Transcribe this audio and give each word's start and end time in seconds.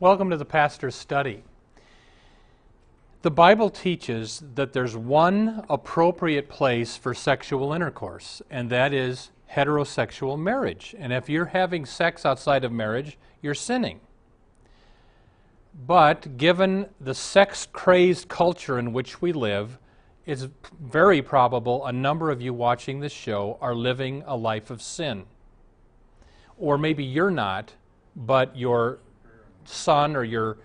Welcome 0.00 0.30
to 0.30 0.36
the 0.36 0.44
Pastor's 0.44 0.94
Study. 0.94 1.42
The 3.22 3.32
Bible 3.32 3.68
teaches 3.68 4.40
that 4.54 4.72
there's 4.72 4.96
one 4.96 5.64
appropriate 5.68 6.48
place 6.48 6.96
for 6.96 7.14
sexual 7.14 7.72
intercourse, 7.72 8.40
and 8.48 8.70
that 8.70 8.94
is 8.94 9.30
heterosexual 9.50 10.38
marriage. 10.38 10.94
And 11.00 11.12
if 11.12 11.28
you're 11.28 11.46
having 11.46 11.84
sex 11.84 12.24
outside 12.24 12.62
of 12.62 12.70
marriage, 12.70 13.18
you're 13.42 13.56
sinning. 13.56 13.98
But 15.84 16.36
given 16.36 16.86
the 17.00 17.12
sex 17.14 17.66
crazed 17.66 18.28
culture 18.28 18.78
in 18.78 18.92
which 18.92 19.20
we 19.20 19.32
live, 19.32 19.80
it's 20.26 20.46
very 20.80 21.22
probable 21.22 21.84
a 21.84 21.92
number 21.92 22.30
of 22.30 22.40
you 22.40 22.54
watching 22.54 23.00
this 23.00 23.12
show 23.12 23.58
are 23.60 23.74
living 23.74 24.22
a 24.28 24.36
life 24.36 24.70
of 24.70 24.80
sin. 24.80 25.24
Or 26.56 26.78
maybe 26.78 27.02
you're 27.02 27.32
not, 27.32 27.72
but 28.14 28.56
your 28.56 29.00
son 29.68 30.16
or 30.16 30.24
your 30.24 30.58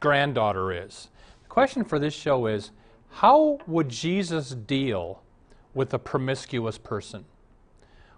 granddaughter 0.00 0.72
is. 0.72 1.08
The 1.42 1.48
question 1.48 1.84
for 1.84 1.98
this 1.98 2.14
show 2.14 2.46
is 2.46 2.70
how 3.10 3.58
would 3.66 3.88
Jesus 3.88 4.50
deal 4.50 5.22
with 5.72 5.94
a 5.94 5.98
promiscuous 5.98 6.78
person? 6.78 7.24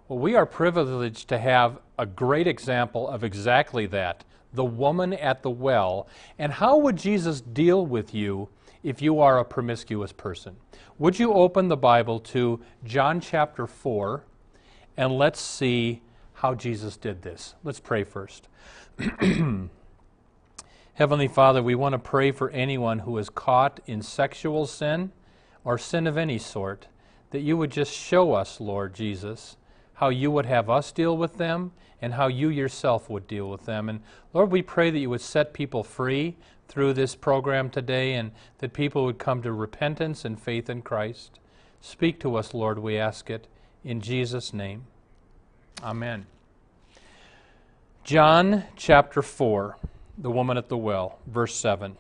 Well, 0.09 0.19
we 0.19 0.35
are 0.35 0.47
privileged 0.47 1.29
to 1.29 1.39
have 1.39 1.81
a 1.99 2.07
great 2.07 2.47
example 2.47 3.09
of 3.09 3.25
exactly 3.25 3.87
that 3.87 4.25
the 4.53 4.65
woman 4.65 5.13
at 5.13 5.43
the 5.43 5.51
well. 5.51 6.09
And 6.39 6.53
how 6.53 6.79
would 6.79 6.97
Jesus 6.97 7.41
deal 7.41 7.85
with 7.85 8.15
you 8.15 8.49
if 8.83 9.03
you 9.03 9.21
are 9.21 9.39
a 9.39 9.45
promiscuous 9.45 10.13
person? 10.13 10.57
Would 10.99 11.19
you 11.19 11.33
open 11.35 11.69
the 11.69 11.77
Bible 11.77 12.21
to 12.21 12.61
John 12.85 13.21
chapter 13.21 13.67
4 13.67 14.25
and 14.97 15.19
let's 15.19 15.41
see 15.41 16.01
how 16.35 16.55
Jesus 16.55 16.97
did 16.97 17.23
this? 17.23 17.55
Let's 17.65 17.81
pray 17.81 18.05
first. 18.05 18.49
Heavenly 20.97 21.29
Father, 21.29 21.63
we 21.63 21.75
want 21.75 21.93
to 21.93 21.99
pray 21.99 22.33
for 22.33 22.49
anyone 22.53 23.01
who 23.01 23.19
is 23.19 23.29
caught 23.29 23.81
in 23.85 24.01
sexual 24.01 24.65
sin 24.65 25.13
or 25.63 25.77
sin 25.77 26.07
of 26.07 26.17
any 26.17 26.39
sort, 26.39 26.89
that 27.33 27.41
you 27.41 27.59
would 27.59 27.71
just 27.71 27.93
show 27.93 28.33
us, 28.33 28.63
Lord 28.63 28.95
Jesus, 28.95 29.59
how 29.97 30.09
you 30.09 30.31
would 30.31 30.47
have 30.47 30.71
us 30.71 30.93
deal 30.93 31.15
with 31.15 31.37
them 31.37 31.73
and 32.01 32.15
how 32.15 32.29
you 32.29 32.49
yourself 32.49 33.11
would 33.11 33.29
deal 33.29 33.51
with 33.51 33.67
them. 33.67 33.91
And 33.91 34.01
Lord, 34.33 34.51
we 34.51 34.63
pray 34.63 34.89
that 34.91 34.99
you 34.99 35.11
would 35.11 35.21
set 35.21 35.53
people 35.53 35.85
free 35.85 36.35
through 36.67 36.95
this 36.95 37.15
program 37.15 37.69
today 37.69 38.15
and 38.15 38.31
that 38.61 38.73
people 38.73 39.05
would 39.05 39.19
come 39.19 39.43
to 39.43 39.53
repentance 39.53 40.25
and 40.25 40.41
faith 40.41 40.71
in 40.71 40.81
Christ. 40.81 41.41
Speak 41.83 42.19
to 42.21 42.37
us, 42.37 42.55
Lord, 42.55 42.79
we 42.79 42.97
ask 42.97 43.29
it 43.29 43.49
in 43.85 44.01
Jesus' 44.01 44.55
name. 44.55 44.87
Amen. 45.83 46.25
John 48.03 48.65
chapter 48.77 49.21
4 49.21 49.77
the 50.19 50.31
woman 50.31 50.57
at 50.57 50.69
the 50.69 50.77
well. 50.77 51.19
Verse 51.27 51.55
7. 51.55 51.97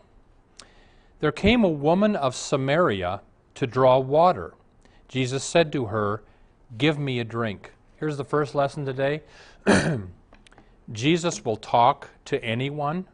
There 1.20 1.33
came 1.33 1.64
a 1.64 1.69
woman 1.69 2.14
of 2.14 2.34
Samaria 2.34 3.22
to 3.54 3.66
draw 3.66 3.99
water. 3.99 4.54
Jesus 5.09 5.43
said 5.44 5.72
to 5.72 5.87
her, 5.87 6.22
Give 6.76 6.99
me 6.99 7.21
a 7.21 7.25
drink. 7.25 7.72
Here's 7.97 8.16
the 8.16 8.25
first 8.25 8.55
lesson 8.55 8.84
today 8.84 9.22
Jesus 10.93 11.44
will 11.44 11.56
talk 11.56 12.10
to 12.26 12.43
anyone. 12.44 13.06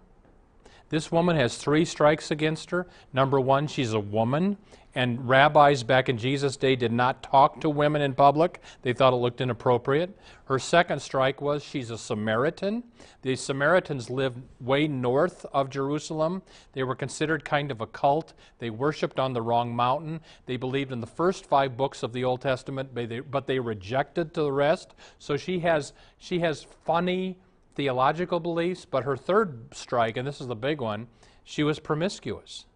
This 0.88 1.10
woman 1.10 1.36
has 1.36 1.56
three 1.56 1.84
strikes 1.84 2.30
against 2.30 2.70
her. 2.70 2.86
Number 3.12 3.40
one, 3.40 3.66
she's 3.66 3.92
a 3.92 4.00
woman 4.00 4.58
and 4.94 5.28
rabbis 5.28 5.82
back 5.82 6.08
in 6.08 6.18
Jesus' 6.18 6.56
day 6.56 6.76
did 6.76 6.92
not 6.92 7.22
talk 7.22 7.60
to 7.60 7.70
women 7.70 8.02
in 8.02 8.14
public. 8.14 8.60
They 8.82 8.92
thought 8.92 9.12
it 9.12 9.16
looked 9.16 9.40
inappropriate. 9.40 10.16
Her 10.44 10.58
second 10.58 11.00
strike 11.00 11.40
was 11.40 11.62
she's 11.62 11.90
a 11.90 11.96
Samaritan. 11.96 12.84
The 13.22 13.36
Samaritans 13.36 14.10
lived 14.10 14.42
way 14.60 14.86
north 14.86 15.46
of 15.52 15.70
Jerusalem. 15.70 16.42
They 16.72 16.82
were 16.82 16.94
considered 16.94 17.44
kind 17.44 17.70
of 17.70 17.80
a 17.80 17.86
cult. 17.86 18.34
They 18.58 18.70
worshiped 18.70 19.18
on 19.18 19.32
the 19.32 19.42
wrong 19.42 19.74
mountain. 19.74 20.20
They 20.46 20.56
believed 20.56 20.92
in 20.92 21.00
the 21.00 21.06
first 21.06 21.46
five 21.46 21.76
books 21.76 22.02
of 22.02 22.12
the 22.12 22.24
Old 22.24 22.42
Testament, 22.42 22.90
but 22.92 23.08
they, 23.08 23.20
but 23.20 23.46
they 23.46 23.60
rejected 23.60 24.34
the 24.34 24.52
rest. 24.52 24.94
So 25.18 25.36
she 25.36 25.60
has, 25.60 25.94
she 26.18 26.40
has 26.40 26.66
funny 26.84 27.38
theological 27.74 28.40
beliefs, 28.40 28.84
but 28.84 29.04
her 29.04 29.16
third 29.16 29.74
strike, 29.74 30.18
and 30.18 30.28
this 30.28 30.40
is 30.40 30.48
the 30.48 30.56
big 30.56 30.80
one, 30.80 31.08
she 31.44 31.62
was 31.62 31.78
promiscuous. 31.78 32.66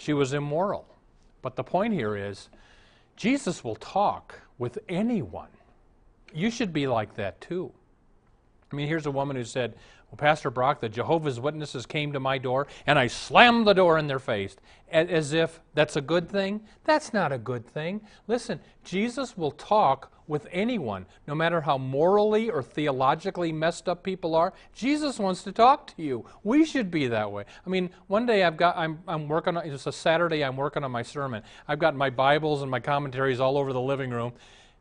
She 0.00 0.14
was 0.14 0.32
immoral. 0.32 0.86
But 1.42 1.56
the 1.56 1.64
point 1.64 1.92
here 1.92 2.16
is 2.16 2.48
Jesus 3.16 3.62
will 3.62 3.76
talk 3.76 4.40
with 4.58 4.78
anyone. 4.88 5.48
You 6.32 6.50
should 6.50 6.72
be 6.72 6.86
like 6.86 7.14
that 7.16 7.40
too. 7.40 7.70
I 8.72 8.76
mean, 8.76 8.88
here's 8.88 9.06
a 9.06 9.10
woman 9.10 9.36
who 9.36 9.44
said, 9.44 9.74
Well, 10.10 10.16
Pastor 10.16 10.50
Brock, 10.50 10.80
the 10.80 10.88
Jehovah's 10.88 11.38
Witnesses 11.38 11.84
came 11.84 12.12
to 12.12 12.20
my 12.20 12.38
door 12.38 12.66
and 12.86 12.98
I 12.98 13.08
slammed 13.08 13.66
the 13.66 13.74
door 13.74 13.98
in 13.98 14.06
their 14.06 14.18
face. 14.18 14.56
As 14.90 15.34
if 15.34 15.60
that's 15.74 15.96
a 15.96 16.00
good 16.00 16.30
thing. 16.30 16.62
That's 16.84 17.12
not 17.12 17.30
a 17.30 17.38
good 17.38 17.66
thing. 17.66 18.00
Listen, 18.26 18.58
Jesus 18.84 19.36
will 19.36 19.52
talk 19.52 20.12
with 20.30 20.46
anyone, 20.52 21.04
no 21.26 21.34
matter 21.34 21.60
how 21.60 21.76
morally 21.76 22.48
or 22.48 22.62
theologically 22.62 23.50
messed 23.50 23.88
up 23.88 24.04
people 24.04 24.36
are. 24.36 24.54
Jesus 24.72 25.18
wants 25.18 25.42
to 25.42 25.50
talk 25.50 25.88
to 25.88 26.02
you. 26.02 26.24
We 26.44 26.64
should 26.64 26.88
be 26.88 27.08
that 27.08 27.32
way. 27.32 27.44
I 27.66 27.68
mean, 27.68 27.90
one 28.06 28.26
day 28.26 28.44
I've 28.44 28.56
got 28.56 28.76
I'm 28.76 29.00
I'm 29.08 29.26
working 29.26 29.56
on 29.56 29.66
it's 29.66 29.86
a 29.86 29.92
Saturday 29.92 30.44
I'm 30.44 30.56
working 30.56 30.84
on 30.84 30.92
my 30.92 31.02
sermon. 31.02 31.42
I've 31.66 31.80
got 31.80 31.96
my 31.96 32.10
Bibles 32.10 32.62
and 32.62 32.70
my 32.70 32.78
commentaries 32.78 33.40
all 33.40 33.58
over 33.58 33.72
the 33.72 33.80
living 33.80 34.10
room. 34.10 34.32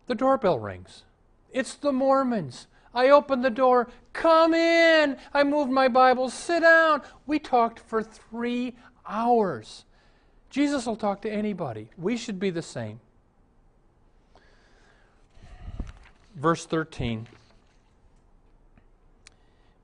The 0.05 0.13
doorbell 0.13 0.59
rings. 0.59 1.03
It's 1.51 1.73
the 1.73 1.91
Mormons. 1.91 2.67
I 2.93 3.09
open 3.09 3.41
the 3.41 3.49
door. 3.49 3.89
Come 4.13 4.53
in. 4.53 5.17
I 5.33 5.43
moved 5.43 5.71
my 5.71 5.87
Bible. 5.87 6.29
Sit 6.29 6.61
down. 6.61 7.01
We 7.25 7.39
talked 7.39 7.79
for 7.79 8.03
3 8.03 8.75
hours. 9.07 9.85
Jesus 10.51 10.85
will 10.85 10.95
talk 10.95 11.21
to 11.23 11.31
anybody. 11.31 11.89
We 11.97 12.17
should 12.17 12.39
be 12.39 12.51
the 12.51 12.61
same. 12.61 12.99
Verse 16.39 16.65
13. 16.65 17.27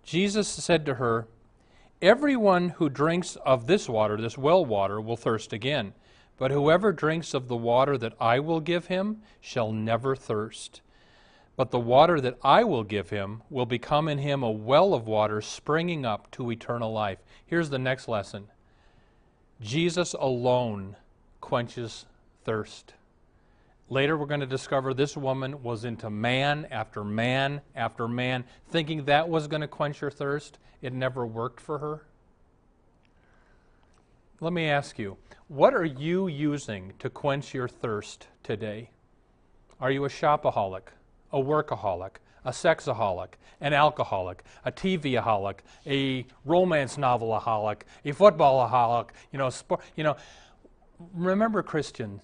Jesus 0.03 0.47
said 0.47 0.85
to 0.85 0.95
her, 0.95 1.27
Everyone 2.01 2.69
who 2.69 2.89
drinks 2.89 3.35
of 3.38 3.67
this 3.67 3.89
water, 3.89 4.17
this 4.17 4.38
well 4.38 4.63
water, 4.63 5.01
will 5.01 5.17
thirst 5.17 5.53
again. 5.53 5.93
But 6.38 6.51
whoever 6.51 6.91
drinks 6.91 7.33
of 7.33 7.47
the 7.47 7.55
water 7.55 7.97
that 7.97 8.13
I 8.19 8.39
will 8.39 8.59
give 8.59 8.88
him 8.88 9.21
shall 9.39 9.71
never 9.71 10.16
thirst. 10.16 10.81
But 11.55 11.71
the 11.71 11.79
water 11.79 12.19
that 12.19 12.38
I 12.43 12.63
will 12.66 12.83
give 12.83 13.09
him 13.09 13.41
will 13.49 13.66
become 13.66 14.09
in 14.09 14.17
him 14.17 14.43
a 14.43 14.51
well 14.51 14.93
of 14.93 15.07
water 15.07 15.41
springing 15.41 16.05
up 16.05 16.29
to 16.31 16.51
eternal 16.51 16.91
life. 16.91 17.19
Here's 17.45 17.69
the 17.69 17.79
next 17.79 18.07
lesson 18.07 18.47
Jesus 19.61 20.13
alone 20.13 20.97
quenches 21.39 22.05
thirst. 22.43 22.93
Later, 23.90 24.18
we're 24.18 24.25
going 24.25 24.40
to 24.40 24.47
discover 24.47 24.94
this 24.94 25.16
woman 25.16 25.62
was 25.62 25.85
into 25.85 26.09
man 26.09 26.68
after 26.72 27.03
man 27.03 27.62
after 27.75 28.07
man, 28.07 28.44
thinking 28.69 29.06
that 29.06 29.29
was 29.29 29.47
going 29.47 29.61
to 29.61 29.67
quench 29.67 29.99
her 29.99 30.09
thirst. 30.09 30.58
It 30.82 30.91
never 30.91 31.26
worked 31.26 31.61
for 31.61 31.78
her. 31.78 32.05
Let 34.41 34.53
me 34.53 34.67
ask 34.67 34.97
you, 34.97 35.17
what 35.47 35.76
are 35.76 35.85
you 35.85 36.28
using 36.28 36.93
to 36.99 37.09
quench 37.09 37.53
your 37.53 37.67
thirst 37.67 38.28
today? 38.43 38.90
Are 39.79 39.91
you 39.91 40.03
a 40.05 40.09
shopaholic, 40.09 40.87
a 41.32 41.37
workaholic, 41.37 42.16
a 42.43 42.52
sexaholic, 42.52 43.29
an 43.61 43.73
alcoholic, 43.73 44.43
a 44.66 44.72
TVaholic, 44.72 45.59
a 45.85 46.26
romance 46.43 46.97
novelaholic, 46.97 47.82
a 48.03 48.11
footballaholic, 48.11 49.09
you 49.32 49.37
know, 49.37 49.49
sport, 49.49 49.82
you 49.96 50.03
know, 50.03 50.16
remember 51.14 51.61
Christians, 51.61 52.23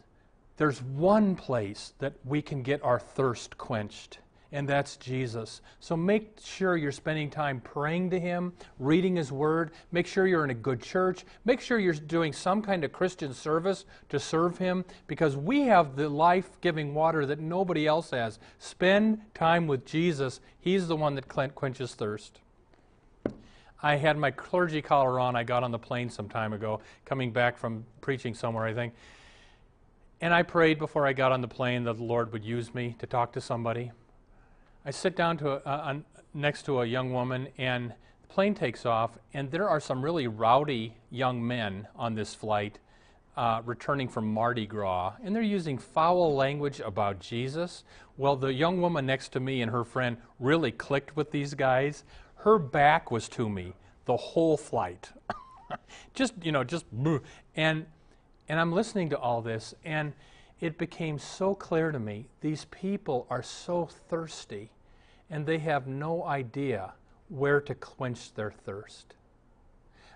there's 0.62 0.84
one 0.84 1.36
place 1.36 1.94
that 1.98 2.13
we 2.24 2.40
can 2.40 2.62
get 2.62 2.84
our 2.84 3.00
thirst 3.00 3.58
quenched, 3.58 4.19
and 4.52 4.69
that's 4.69 4.96
Jesus. 4.96 5.60
So 5.80 5.98
make 5.98 6.38
sure 6.40 6.78
you're 6.78 6.92
spending 6.92 7.31
time 7.31 7.60
praying 7.62 8.12
to 8.12 8.19
Him, 8.19 8.54
reading 8.78 9.16
His 9.16 9.31
Word. 9.31 9.72
Make 9.92 10.06
sure 10.06 10.28
you're 10.28 10.44
in 10.44 10.52
a 10.52 10.54
good 10.54 10.80
church. 10.80 11.25
Make 11.46 11.62
sure 11.62 11.80
you're 11.80 11.94
doing 11.96 12.31
some 12.31 12.62
kind 12.62 12.84
of 12.84 12.92
Christian 12.94 13.34
service 13.34 13.86
to 14.10 14.19
serve 14.19 14.60
Him 14.60 14.86
because 15.08 15.36
we 15.36 15.62
have 15.62 15.96
the 15.96 16.08
life 16.08 16.62
giving 16.62 16.94
water 16.94 17.25
that 17.25 17.40
nobody 17.40 17.88
else 17.88 18.12
has. 18.12 18.38
Spend 18.60 19.19
time 19.34 19.66
with 19.66 19.84
Jesus, 19.84 20.42
He's 20.60 20.88
the 20.88 20.96
one 20.96 21.16
that 21.16 21.28
quenches 21.56 21.96
thirst. 21.96 22.40
I 23.81 23.96
had 23.96 24.16
my 24.16 24.30
clergy 24.30 24.84
collar 24.84 25.19
on. 25.19 25.36
I 25.36 25.44
got 25.44 25.63
on 25.63 25.72
the 25.72 25.80
plane 25.80 26.12
some 26.12 26.30
time 26.30 26.54
ago, 26.54 26.81
coming 27.04 27.31
back 27.31 27.58
from 27.58 27.84
preaching 28.02 28.36
somewhere, 28.36 28.68
I 28.68 28.75
think. 28.75 28.94
And 30.22 30.36
I 30.36 30.44
prayed 30.44 30.78
before 30.78 31.08
I 31.08 31.14
got 31.14 31.32
on 31.32 31.42
the 31.42 31.48
plane 31.48 31.84
that 31.86 31.98
the 31.98 32.04
Lord 32.04 32.32
would 32.32 32.46
use 32.46 32.76
me 32.76 32.96
to 33.00 33.08
talk 33.08 33.34
to 33.34 33.42
somebody. 33.42 33.92
I 34.86 34.92
sit 34.92 35.16
down 35.16 35.38
to 35.40 35.68
a, 35.68 35.98
next 36.36 36.64
to 36.68 36.82
a 36.82 36.86
young 36.86 37.12
woman, 37.12 37.48
and 37.58 37.90
the 38.22 38.28
plane 38.28 38.54
takes 38.54 38.86
off, 38.86 39.18
and 39.34 39.50
there 39.50 39.68
are 39.68 39.80
some 39.80 40.04
really 40.04 40.28
rowdy 40.28 40.94
young 41.10 41.46
men 41.46 41.88
on 41.96 42.14
this 42.14 42.36
flight 42.36 42.78
uh, 43.36 43.64
returning 43.66 44.08
from 44.08 44.32
Mardi 44.32 44.68
Gras, 44.68 45.14
and 45.24 45.36
they're 45.36 45.42
using 45.42 45.80
foul 45.80 46.36
language 46.36 46.80
about 46.82 47.20
Jesus. 47.20 47.84
Well, 48.16 48.36
the 48.36 48.54
young 48.54 48.80
woman 48.80 49.08
next 49.08 49.30
to 49.30 49.40
me 49.40 49.64
and 49.64 49.72
her 49.72 49.84
friend 49.84 50.18
really 50.40 50.72
clicked 50.72 51.16
with 51.16 51.32
these 51.32 51.56
guys. 51.56 52.04
Her 52.36 52.60
back 52.60 53.10
was 53.10 53.28
to 53.30 53.50
me 53.50 53.74
the 54.06 54.18
whole 54.18 54.56
flight. 54.56 55.10
just, 56.14 56.34
you 56.44 56.52
know, 56.52 56.64
just, 56.64 56.86
and 57.56 57.88
and 58.50 58.60
I'm 58.60 58.72
listening 58.72 59.10
to 59.12 59.18
all 59.18 59.42
this, 59.42 59.74
and 59.84 60.14
it 60.60 60.78
became 60.78 61.18
so 61.18 61.56
clear 61.56 61.92
to 61.92 62.00
me 62.00 62.28
these 62.42 62.66
people 62.66 63.26
are 63.30 63.44
so 63.44 63.86
thirsty, 64.10 64.72
and 65.30 65.46
they 65.46 65.60
have 65.60 65.88
no 65.88 66.24
idea 66.24 66.94
where 67.30 67.62
to 67.62 67.74
quench 67.74 68.34
their 68.34 68.52
thirst. 68.52 69.16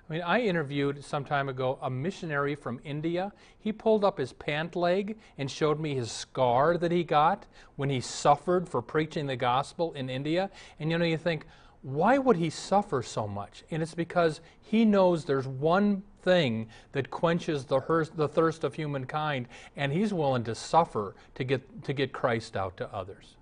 I 0.07 0.13
mean, 0.13 0.21
I 0.21 0.41
interviewed 0.41 1.03
some 1.03 1.25
time 1.25 1.49
ago 1.49 1.79
a 1.81 1.89
missionary 1.89 2.53
from 2.53 2.79
India. 2.83 3.31
He 3.57 3.71
pulled 3.71 4.05
up 4.05 4.19
his 4.19 4.33
pant 4.33 4.75
leg 4.75 5.17
and 5.39 5.49
showed 5.49 5.79
me 5.79 5.95
his 5.95 6.11
scar 6.11 6.77
that 6.77 6.91
he 6.91 7.03
got 7.03 7.47
when 7.75 7.89
he 7.89 8.01
suffered 8.01 8.69
for 8.69 8.83
preaching 8.83 9.25
the 9.25 9.35
gospel 9.35 9.93
in 9.93 10.09
India. 10.09 10.51
And 10.79 10.91
you 10.91 10.99
know, 10.99 11.05
you 11.05 11.17
think, 11.17 11.47
why 11.81 12.19
would 12.19 12.37
he 12.37 12.51
suffer 12.51 13.01
so 13.01 13.27
much? 13.27 13.63
And 13.71 13.81
it's 13.81 13.95
because 13.95 14.41
he 14.61 14.85
knows 14.85 15.25
there's 15.25 15.47
one 15.47 16.03
thing 16.25 16.67
that 16.91 17.09
quenches 17.09 17.63
the, 17.63 18.09
the 18.15 18.27
thirst 18.27 18.65
of 18.65 18.73
humankind, 18.73 19.47
and 19.77 19.93
he's 19.93 20.13
willing 20.13 20.43
to 20.43 20.55
suffer 20.55 21.15
to 21.35 21.43
get, 21.45 21.83
to 21.85 21.93
get 21.93 22.11
Christ 22.11 22.57
out 22.57 22.75
to 22.77 22.93
others. 22.93 23.37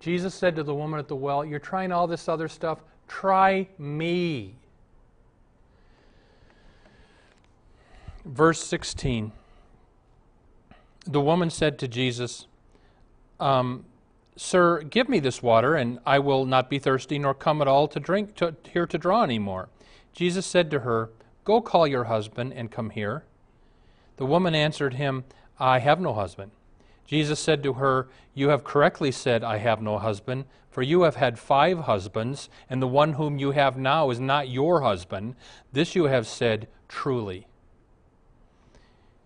Jesus 0.00 0.34
said 0.34 0.56
to 0.56 0.62
the 0.62 0.74
woman 0.74 0.98
at 1.00 1.08
the 1.08 1.16
well, 1.16 1.44
You're 1.44 1.58
trying 1.58 1.92
all 1.92 2.06
this 2.06 2.28
other 2.28 2.48
stuff, 2.48 2.80
try 3.08 3.68
me. 3.78 4.56
Verse 8.26 8.62
16 8.62 9.32
The 11.06 11.20
woman 11.20 11.48
said 11.48 11.78
to 11.78 11.88
Jesus, 11.88 12.46
um, 13.38 13.84
Sir, 14.36 14.82
give 14.82 15.08
me 15.08 15.18
this 15.18 15.42
water, 15.42 15.76
and 15.76 15.98
I 16.04 16.18
will 16.18 16.44
not 16.44 16.68
be 16.68 16.78
thirsty, 16.78 17.18
nor 17.18 17.32
come 17.32 17.62
at 17.62 17.68
all 17.68 17.88
to 17.88 17.98
drink 17.98 18.34
to, 18.36 18.54
here 18.70 18.86
to 18.86 18.98
draw 18.98 19.22
any 19.22 19.38
more. 19.38 19.68
Jesus 20.12 20.44
said 20.44 20.70
to 20.70 20.80
her, 20.80 21.10
Go 21.46 21.60
call 21.60 21.86
your 21.86 22.04
husband 22.04 22.52
and 22.54 22.72
come 22.72 22.90
here. 22.90 23.24
The 24.16 24.26
woman 24.26 24.54
answered 24.54 24.94
him, 24.94 25.24
I 25.60 25.78
have 25.78 26.00
no 26.00 26.12
husband. 26.12 26.50
Jesus 27.06 27.38
said 27.38 27.62
to 27.62 27.74
her, 27.74 28.08
You 28.34 28.48
have 28.48 28.64
correctly 28.64 29.12
said, 29.12 29.44
I 29.44 29.58
have 29.58 29.80
no 29.80 29.98
husband, 29.98 30.46
for 30.68 30.82
you 30.82 31.02
have 31.02 31.14
had 31.14 31.38
five 31.38 31.78
husbands, 31.80 32.50
and 32.68 32.82
the 32.82 32.88
one 32.88 33.12
whom 33.12 33.38
you 33.38 33.52
have 33.52 33.78
now 33.78 34.10
is 34.10 34.18
not 34.18 34.48
your 34.48 34.80
husband. 34.80 35.36
This 35.72 35.94
you 35.94 36.04
have 36.06 36.26
said 36.26 36.66
truly. 36.88 37.46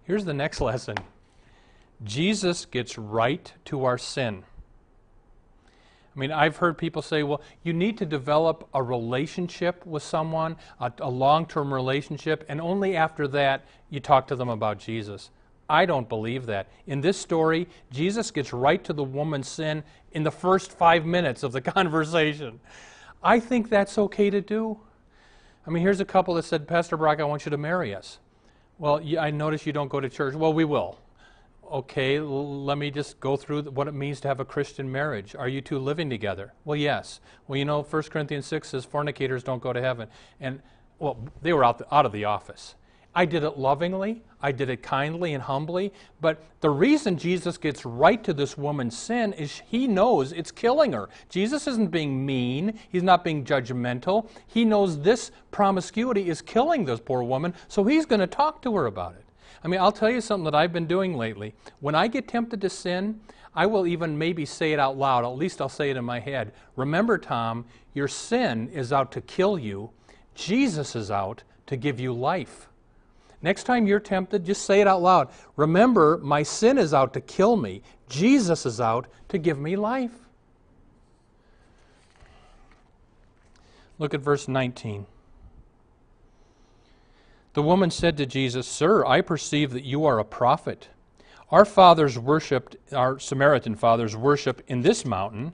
Here's 0.03 0.27
the 0.27 0.35
next 0.35 0.61
lesson 0.61 0.97
Jesus 2.05 2.67
gets 2.67 2.99
right 2.99 3.51
to 3.65 3.87
our 3.87 3.97
sin. 3.97 4.45
I 6.15 6.19
mean, 6.19 6.33
I've 6.33 6.57
heard 6.57 6.77
people 6.77 7.03
say, 7.03 7.23
well, 7.23 7.41
you 7.63 7.73
need 7.73 7.97
to 7.99 8.07
develop 8.07 8.69
a 8.75 8.83
relationship 8.83 9.87
with 9.87 10.03
someone, 10.03 10.57
a, 10.81 10.93
a 10.99 11.09
long 11.09 11.47
term 11.47 11.73
relationship, 11.73 12.45
and 12.49 12.61
only 12.61 12.97
after 12.97 13.29
that 13.29 13.65
you 13.91 14.01
talk 14.01 14.27
to 14.29 14.37
them 14.37 14.49
about 14.49 14.79
Jesus. 14.79 15.31
I 15.69 15.87
don't 15.87 16.09
believe 16.09 16.47
that. 16.47 16.69
In 16.89 17.01
this 17.01 17.17
story, 17.17 17.69
Jesus 17.93 18.33
gets 18.33 18.53
right 18.53 18.83
to 18.83 18.93
the 18.93 19.05
woman's 19.05 19.49
sin 19.49 19.85
in 20.11 20.25
the 20.25 20.31
first 20.31 20.73
five 20.73 21.07
minutes 21.07 21.45
of 21.45 21.53
the 21.53 21.61
conversation. 21.61 22.59
I 23.23 23.39
think 23.39 23.69
that's 23.69 23.97
okay 23.97 24.31
to 24.31 24.41
do. 24.41 24.81
I 25.65 25.71
mean, 25.71 25.83
here's 25.83 26.01
a 26.01 26.05
couple 26.05 26.35
that 26.35 26.45
said, 26.45 26.67
Pastor 26.67 26.97
Brock, 26.97 27.21
I 27.21 27.25
want 27.25 27.45
you 27.45 27.51
to 27.51 27.59
marry 27.59 27.95
us. 27.95 28.19
Well, 28.79 29.01
I 29.19 29.31
notice 29.31 29.65
you 29.65 29.73
don't 29.73 29.89
go 29.89 30.01
to 30.01 30.09
church. 30.09 30.35
Well, 30.35 30.53
we 30.53 30.65
will 30.65 30.99
okay, 31.71 32.21
let 32.21 32.79
me 32.79 32.91
just 32.91 33.21
go 33.21 33.37
through 33.37 33.63
what 33.63 33.89
it 33.89 33.95
means 33.95 34.21
to 34.21 34.29
have 34.29 34.41
a 34.41 34.45
Christian 34.45 34.91
marriage. 34.91 35.35
Are 35.35 35.49
you 35.49 35.61
two 35.61 35.79
living 35.79 36.11
together? 36.11 36.53
Well, 36.65 36.77
yes. 36.77 37.21
Well, 37.47 37.57
you 37.59 37.65
know, 37.65 37.83
1 37.83 38.03
Corinthians 38.05 38.47
6 38.47 38.69
says 38.69 38.85
fornicators 38.85 39.43
don't 39.43 39.63
go 39.63 39.73
to 39.73 39.81
heaven. 39.81 40.09
And, 40.41 40.61
well, 40.99 41.19
they 41.43 41.53
were 41.53 41.65
out, 41.65 41.79
the, 41.79 41.95
out 41.95 42.07
of 42.07 42.13
the 42.13 42.25
office. 42.25 42.75
I 43.15 43.25
did 43.25 43.43
it 43.43 43.59
lovingly, 43.59 44.23
I 44.41 44.53
did 44.53 44.71
it 44.71 44.85
kindly 44.85 45.35
and 45.35 45.43
humbly, 45.43 45.93
but 46.21 46.45
the 46.61 46.71
reason 46.71 47.19
Jesus 47.19 47.59
gets 47.59 47.85
right 47.85 48.23
to 48.23 48.33
this 48.33 48.57
woman's 48.57 48.97
sin 48.97 49.33
is 49.33 49.63
he 49.67 49.89
knows 49.89 50.31
it's 50.31 50.53
killing 50.53 50.93
her. 50.93 51.09
Jesus 51.29 51.67
isn't 51.67 51.91
being 51.91 52.25
mean, 52.25 52.79
he's 52.89 53.03
not 53.03 53.25
being 53.25 53.45
judgmental. 53.45 54.29
He 54.47 54.65
knows 54.65 55.01
this 55.01 55.33
promiscuity 55.51 56.29
is 56.29 56.41
killing 56.41 56.85
this 56.85 57.01
poor 57.01 57.25
woman, 57.25 57.53
so 57.67 57.83
he's 57.83 58.07
going 58.07 58.21
to 58.21 58.29
talk 58.29 58.63
to 58.63 58.77
her 58.77 58.87
about 58.87 59.15
it. 59.15 59.25
I 59.63 59.69
mean, 59.69 59.81
I'll 59.81 59.93
tell 59.93 60.11
you 60.11 60.21
something 60.21 60.45
that 60.45 60.55
I've 60.55 60.73
been 60.73 60.87
doing 60.87 61.17
lately. 61.17 61.55
When 61.81 61.95
I 61.95 62.09
get 62.09 62.29
tempted 62.29 62.61
to 62.63 62.71
sin, 62.71 63.21
I 63.55 63.67
will 63.67 63.87
even 63.87 64.17
maybe 64.17 64.47
say 64.47 64.73
it 64.73 64.79
out 64.79 64.97
loud. 64.97 65.25
At 65.25 65.37
least 65.37 65.61
I'll 65.61 65.69
say 65.69 65.91
it 65.91 65.97
in 65.97 66.05
my 66.05 66.21
head. 66.21 66.53
Remember, 66.77 67.19
Tom, 67.19 67.67
your 67.93 68.09
sin 68.09 68.69
is 68.73 68.93
out 68.93 69.13
to 69.13 69.21
kill 69.21 69.59
you, 69.59 69.91
Jesus 70.35 70.95
is 70.97 71.11
out 71.11 71.43
to 71.67 71.77
give 71.77 72.01
you 72.01 72.13
life. 72.13 72.69
Next 73.43 73.65
time 73.65 73.87
you're 73.87 74.01
tempted, 74.01 74.45
just 74.45 74.65
say 74.65 74.81
it 74.81 74.87
out 74.87 75.03
loud. 75.03 75.29
Remember, 75.57 76.19
my 76.23 76.43
sin 76.43 76.79
is 76.79 76.95
out 76.95 77.13
to 77.15 77.21
kill 77.21 77.57
me, 77.57 77.83
Jesus 78.09 78.65
is 78.67 78.81
out 78.81 79.07
to 79.29 79.39
give 79.39 79.59
me 79.59 79.77
life. 79.77 80.13
Look 83.99 84.15
at 84.15 84.21
verse 84.21 84.49
19. 84.49 85.07
The 87.53 87.63
woman 87.63 87.91
said 87.91 88.17
to 88.17 88.27
Jesus, 88.27 88.69
Sir, 88.69 89.05
I 89.05 89.23
perceive 89.23 89.73
that 89.73 89.83
you 89.83 90.05
are 90.05 90.21
a 90.21 90.25
prophet. 90.25 90.89
Our 91.51 91.65
fathers 91.65 92.17
worshipped, 92.17 92.77
our 92.93 93.19
Samaritan 93.19 93.75
fathers 93.75 94.17
worship 94.17 94.63
in 94.69 94.83
this 94.83 95.05
mountain, 95.05 95.53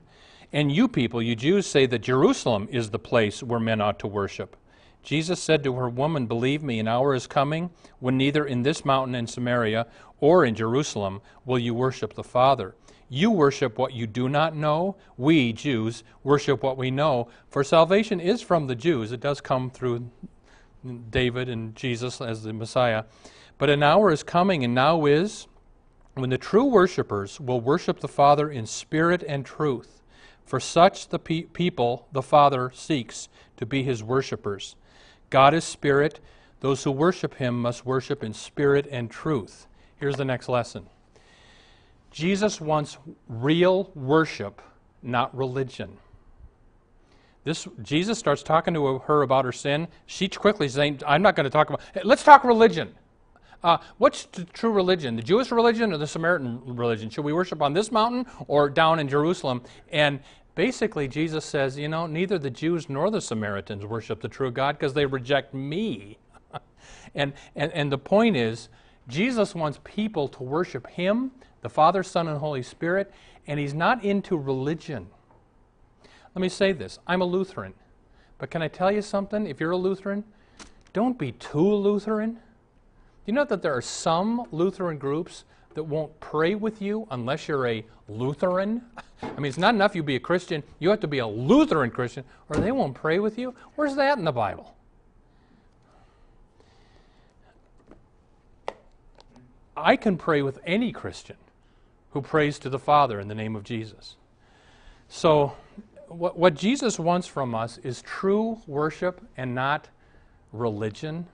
and 0.53 0.71
you 0.71 0.87
people, 0.87 1.23
you 1.23 1.35
Jews, 1.35 1.65
say 1.65 1.87
that 1.87 1.99
Jerusalem 1.99 2.67
is 2.71 2.91
the 2.91 2.99
place 2.99 3.41
where 3.41 3.59
men 3.59 3.81
ought 3.81 3.97
to 3.99 4.07
worship. 4.07 4.55
Jesus 5.01 5.41
said 5.41 5.63
to 5.63 5.73
her, 5.73 5.89
Woman, 5.89 6.27
believe 6.27 6.61
me, 6.61 6.79
an 6.79 6.87
hour 6.87 7.15
is 7.15 7.25
coming 7.25 7.71
when 7.99 8.15
neither 8.15 8.45
in 8.45 8.61
this 8.61 8.85
mountain 8.85 9.15
in 9.15 9.25
Samaria 9.25 9.87
or 10.19 10.45
in 10.45 10.53
Jerusalem 10.53 11.21
will 11.45 11.57
you 11.57 11.73
worship 11.73 12.13
the 12.13 12.23
Father. 12.23 12.75
You 13.09 13.31
worship 13.31 13.79
what 13.79 13.93
you 13.93 14.05
do 14.05 14.29
not 14.29 14.55
know. 14.55 14.97
We, 15.15 15.51
Jews, 15.51 16.03
worship 16.23 16.61
what 16.61 16.77
we 16.77 16.91
know. 16.91 17.29
For 17.49 17.63
salvation 17.63 18.19
is 18.19 18.41
from 18.41 18.67
the 18.67 18.75
Jews. 18.75 19.11
It 19.11 19.21
does 19.21 19.41
come 19.41 19.71
through 19.71 20.11
David 21.09 21.49
and 21.49 21.75
Jesus 21.75 22.21
as 22.21 22.43
the 22.43 22.53
Messiah. 22.53 23.05
But 23.57 23.69
an 23.69 23.83
hour 23.83 24.11
is 24.11 24.23
coming, 24.23 24.63
and 24.63 24.75
now 24.75 25.05
is, 25.05 25.47
when 26.13 26.29
the 26.29 26.37
true 26.37 26.65
worshippers 26.65 27.39
will 27.39 27.61
worship 27.61 27.99
the 27.99 28.07
Father 28.07 28.49
in 28.49 28.65
spirit 28.65 29.23
and 29.27 29.45
truth. 29.45 30.01
For 30.45 30.59
such 30.59 31.09
the 31.09 31.19
pe- 31.19 31.43
people 31.43 32.07
the 32.11 32.21
Father 32.21 32.71
seeks 32.73 33.27
to 33.57 33.65
be 33.65 33.83
his 33.83 34.01
worshippers. 34.01 34.75
God 35.29 35.53
is 35.53 35.63
spirit. 35.63 36.19
Those 36.61 36.83
who 36.83 36.91
worship 36.91 37.35
him 37.35 37.61
must 37.61 37.85
worship 37.85 38.23
in 38.23 38.33
spirit 38.33 38.87
and 38.89 39.11
truth. 39.11 39.67
Here's 39.97 40.15
the 40.15 40.25
next 40.25 40.47
lesson 40.47 40.87
Jesus 42.11 42.61
wants 42.61 42.97
real 43.27 43.91
worship, 43.93 44.61
not 45.03 45.35
religion. 45.35 45.97
This 47.47 47.65
Jesus 47.81 48.19
starts 48.19 48.43
talking 48.43 48.73
to 48.73 48.97
her 48.99 49.21
about 49.21 49.45
her 49.45 49.53
sin. 49.53 49.87
She 50.05 50.27
quickly 50.27 50.67
saying, 50.67 50.99
"I'm 51.07 51.21
not 51.21 51.37
going 51.37 51.45
to 51.45 51.49
talk 51.49 51.69
about. 51.69 51.79
Let's 52.03 52.21
talk 52.21 52.43
religion. 52.43 52.93
Uh, 53.63 53.77
what's 53.99 54.25
the 54.25 54.43
true 54.43 54.69
religion? 54.69 55.15
The 55.15 55.21
Jewish 55.21 55.49
religion 55.49 55.93
or 55.93 55.97
the 55.97 56.07
Samaritan 56.07 56.75
religion? 56.75 57.09
Should 57.09 57.23
we 57.23 57.31
worship 57.31 57.61
on 57.61 57.71
this 57.71 57.89
mountain 57.89 58.25
or 58.47 58.69
down 58.69 58.99
in 58.99 59.07
Jerusalem?" 59.07 59.61
And 59.93 60.19
basically, 60.55 61.07
Jesus 61.07 61.45
says, 61.45 61.77
you 61.77 61.87
know, 61.87 62.05
neither 62.05 62.37
the 62.37 62.49
Jews 62.49 62.89
nor 62.89 63.09
the 63.09 63.21
Samaritans 63.21 63.85
worship 63.85 64.19
the 64.19 64.27
true 64.27 64.51
God 64.51 64.77
because 64.77 64.93
they 64.93 65.05
reject 65.05 65.53
me. 65.53 66.17
and, 67.15 67.31
and 67.55 67.71
and 67.71 67.89
the 67.89 67.97
point 67.97 68.35
is, 68.35 68.67
Jesus 69.07 69.55
wants 69.55 69.79
people 69.85 70.27
to 70.27 70.43
worship 70.43 70.85
Him, 70.87 71.31
the 71.61 71.69
Father, 71.69 72.03
Son, 72.03 72.27
and 72.27 72.39
Holy 72.39 72.61
Spirit, 72.61 73.09
and 73.47 73.57
He's 73.57 73.73
not 73.73 74.03
into 74.03 74.35
religion. 74.35 75.07
Let 76.37 76.41
me 76.41 76.49
say 76.49 76.71
this 76.71 76.99
I'm 77.07 77.21
a 77.21 77.25
Lutheran. 77.25 77.73
But 78.37 78.51
can 78.51 78.61
I 78.61 78.67
tell 78.67 78.91
you 78.91 79.01
something? 79.01 79.47
If 79.47 79.59
you're 79.59 79.71
a 79.71 79.75
Lutheran, 79.77 80.23
don't 80.93 81.17
be 81.17 81.31
too 81.31 81.73
Lutheran. 81.73 82.33
Do 82.33 82.39
you 83.25 83.33
know 83.33 83.43
that 83.45 83.63
there 83.63 83.75
are 83.75 83.81
some 83.81 84.45
Lutheran 84.51 84.99
groups 84.99 85.45
that 85.73 85.81
won't 85.81 86.19
pray 86.19 86.53
with 86.53 86.79
you 86.79 87.07
unless 87.09 87.47
you're 87.47 87.65
a 87.65 87.83
Lutheran? 88.07 88.83
I 89.23 89.39
mean, 89.39 89.47
it's 89.47 89.57
not 89.57 89.73
enough 89.73 89.95
you 89.95 90.03
be 90.03 90.15
a 90.15 90.19
Christian, 90.19 90.61
you 90.77 90.91
have 90.91 90.99
to 90.99 91.07
be 91.07 91.17
a 91.17 91.25
Lutheran 91.25 91.89
Christian, 91.89 92.23
or 92.49 92.57
they 92.57 92.71
won't 92.71 92.93
pray 92.93 93.17
with 93.17 93.39
you. 93.39 93.55
Where's 93.73 93.95
that 93.95 94.19
in 94.19 94.23
the 94.23 94.31
Bible? 94.31 94.75
I 99.75 99.95
can 99.95 100.17
pray 100.17 100.43
with 100.43 100.59
any 100.67 100.91
Christian 100.91 101.37
who 102.11 102.21
prays 102.21 102.59
to 102.59 102.69
the 102.69 102.77
Father 102.77 103.19
in 103.19 103.27
the 103.27 103.33
name 103.33 103.55
of 103.55 103.63
Jesus. 103.63 104.17
So, 105.09 105.55
what, 106.07 106.37
what 106.37 106.53
Jesus 106.53 106.99
wants 106.99 107.27
from 107.27 107.53
us 107.53 107.77
is 107.79 108.01
true 108.01 108.61
worship 108.67 109.21
and 109.35 109.53
not 109.53 109.89
religion. 110.51 111.27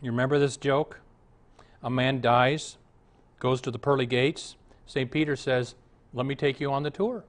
You 0.00 0.10
remember 0.10 0.38
this 0.38 0.56
joke? 0.56 1.00
A 1.82 1.90
man 1.90 2.20
dies, 2.20 2.76
goes 3.38 3.60
to 3.62 3.70
the 3.70 3.78
pearly 3.78 4.06
gates. 4.06 4.56
St. 4.86 5.10
Peter 5.10 5.36
says, 5.36 5.74
Let 6.12 6.26
me 6.26 6.34
take 6.34 6.60
you 6.60 6.72
on 6.72 6.82
the 6.82 6.90
tour. 6.90 7.24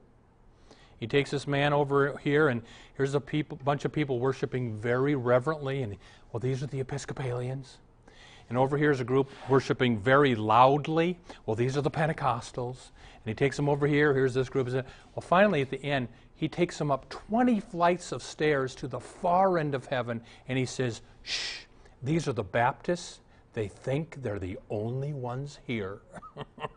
He 0.98 1.06
takes 1.06 1.30
this 1.30 1.46
man 1.46 1.72
over 1.72 2.16
here, 2.18 2.48
and 2.48 2.62
here's 2.96 3.14
a 3.14 3.20
bunch 3.20 3.84
of 3.84 3.92
people 3.92 4.18
worshiping 4.18 4.78
very 4.78 5.14
reverently. 5.14 5.82
And, 5.82 5.96
well, 6.32 6.40
these 6.40 6.62
are 6.62 6.66
the 6.66 6.80
Episcopalians. 6.80 7.78
And 8.48 8.56
over 8.56 8.76
here 8.76 8.90
is 8.90 9.00
a 9.00 9.04
group 9.04 9.30
worshiping 9.48 9.98
very 9.98 10.34
loudly. 10.34 11.18
Well, 11.44 11.56
these 11.56 11.76
are 11.76 11.80
the 11.80 11.90
Pentecostals. 11.90 12.90
And 13.24 13.26
he 13.26 13.34
takes 13.34 13.56
them 13.56 13.68
over 13.68 13.86
here. 13.86 14.14
Here's 14.14 14.34
this 14.34 14.48
group. 14.48 14.68
Well, 14.68 14.84
finally, 15.20 15.62
at 15.62 15.70
the 15.70 15.82
end, 15.84 16.08
he 16.36 16.48
takes 16.48 16.78
them 16.78 16.90
up 16.90 17.08
20 17.08 17.60
flights 17.60 18.12
of 18.12 18.22
stairs 18.22 18.74
to 18.76 18.88
the 18.88 19.00
far 19.00 19.58
end 19.58 19.74
of 19.74 19.86
heaven. 19.86 20.20
And 20.48 20.58
he 20.58 20.66
says, 20.66 21.00
Shh, 21.22 21.64
these 22.02 22.28
are 22.28 22.32
the 22.32 22.44
Baptists. 22.44 23.20
They 23.52 23.68
think 23.68 24.22
they're 24.22 24.38
the 24.38 24.58
only 24.70 25.12
ones 25.12 25.58
here. 25.66 26.00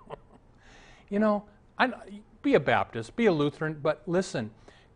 you 1.10 1.20
know, 1.20 1.44
I, 1.78 1.92
be 2.42 2.56
a 2.56 2.60
Baptist, 2.60 3.16
be 3.16 3.26
a 3.26 3.32
Lutheran, 3.32 3.78
but 3.82 4.02
listen, 4.08 4.50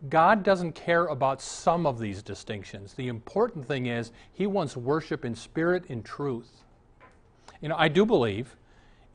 God 0.09 0.43
doesn't 0.43 0.73
care 0.73 1.05
about 1.05 1.41
some 1.41 1.85
of 1.85 1.99
these 1.99 2.21
distinctions. 2.21 2.93
The 2.93 3.07
important 3.07 3.65
thing 3.65 3.85
is 3.85 4.11
He 4.33 4.47
wants 4.47 4.75
worship 4.75 5.23
in 5.23 5.35
spirit 5.35 5.85
and 5.89 6.03
truth. 6.03 6.63
You 7.61 7.69
know, 7.69 7.77
I 7.77 7.87
do 7.87 8.05
believe 8.05 8.55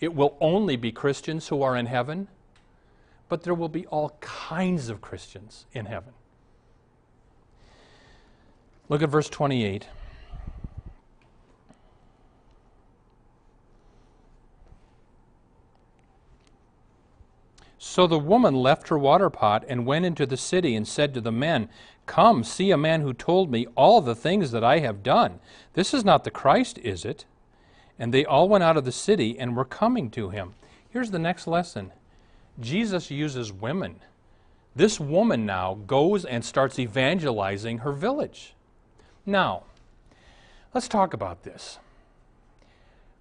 it 0.01 0.15
will 0.15 0.37
only 0.41 0.77
be 0.77 0.91
Christians 0.91 1.49
who 1.49 1.63
are 1.63 1.77
in 1.77 1.87
heaven, 1.87 2.29
but 3.29 3.43
there 3.43 3.55
will 3.55 3.69
be 3.69 3.87
all 3.87 4.17
kinds 4.21 4.89
of 4.89 5.03
Christians 5.03 5.67
in 5.73 5.87
heaven. 5.87 6.15
Look 8.89 9.03
at 9.03 9.11
verse 9.11 9.29
28. 9.29 9.87
So 17.89 18.07
the 18.07 18.19
woman 18.19 18.55
left 18.55 18.89
her 18.89 18.99
water 18.99 19.31
pot 19.31 19.65
and 19.67 19.87
went 19.87 20.05
into 20.05 20.27
the 20.27 20.37
city 20.37 20.77
and 20.77 20.87
said 20.87 21.15
to 21.15 21.23
the 21.23 21.33
men, 21.33 21.71
Come, 22.05 22.45
see 22.45 22.71
a 22.71 22.77
man 22.77 23.01
who 23.01 23.15
told 23.15 23.51
me 23.51 23.67
all 23.77 24.03
the 24.03 24.15
things 24.15 24.51
that 24.51 24.63
I 24.63 24.81
have 24.81 25.03
done. 25.03 25.41
This 25.73 25.95
is 25.95 26.05
not 26.05 26.23
the 26.23 26.31
Christ, 26.31 26.77
is 26.81 27.07
it? 27.07 27.25
And 27.99 28.13
they 28.13 28.27
all 28.27 28.47
went 28.47 28.63
out 28.63 28.77
of 28.77 28.85
the 28.85 28.93
city 28.93 29.39
and 29.39 29.57
were 29.57 29.65
coming 29.65 30.11
to 30.11 30.29
him. 30.29 30.55
Here's 30.91 31.13
the 31.13 31.19
next 31.19 31.47
lesson 31.47 31.93
Jesus 32.61 33.11
uses 33.11 33.55
women. 33.55 34.01
This 34.77 35.01
woman 35.01 35.47
now 35.47 35.79
goes 35.87 36.27
and 36.27 36.45
starts 36.45 36.79
evangelizing 36.79 37.79
her 37.79 37.93
village. 37.93 38.53
Now, 39.25 39.63
let's 40.75 40.89
talk 40.89 41.15
about 41.15 41.43
this. 41.43 41.79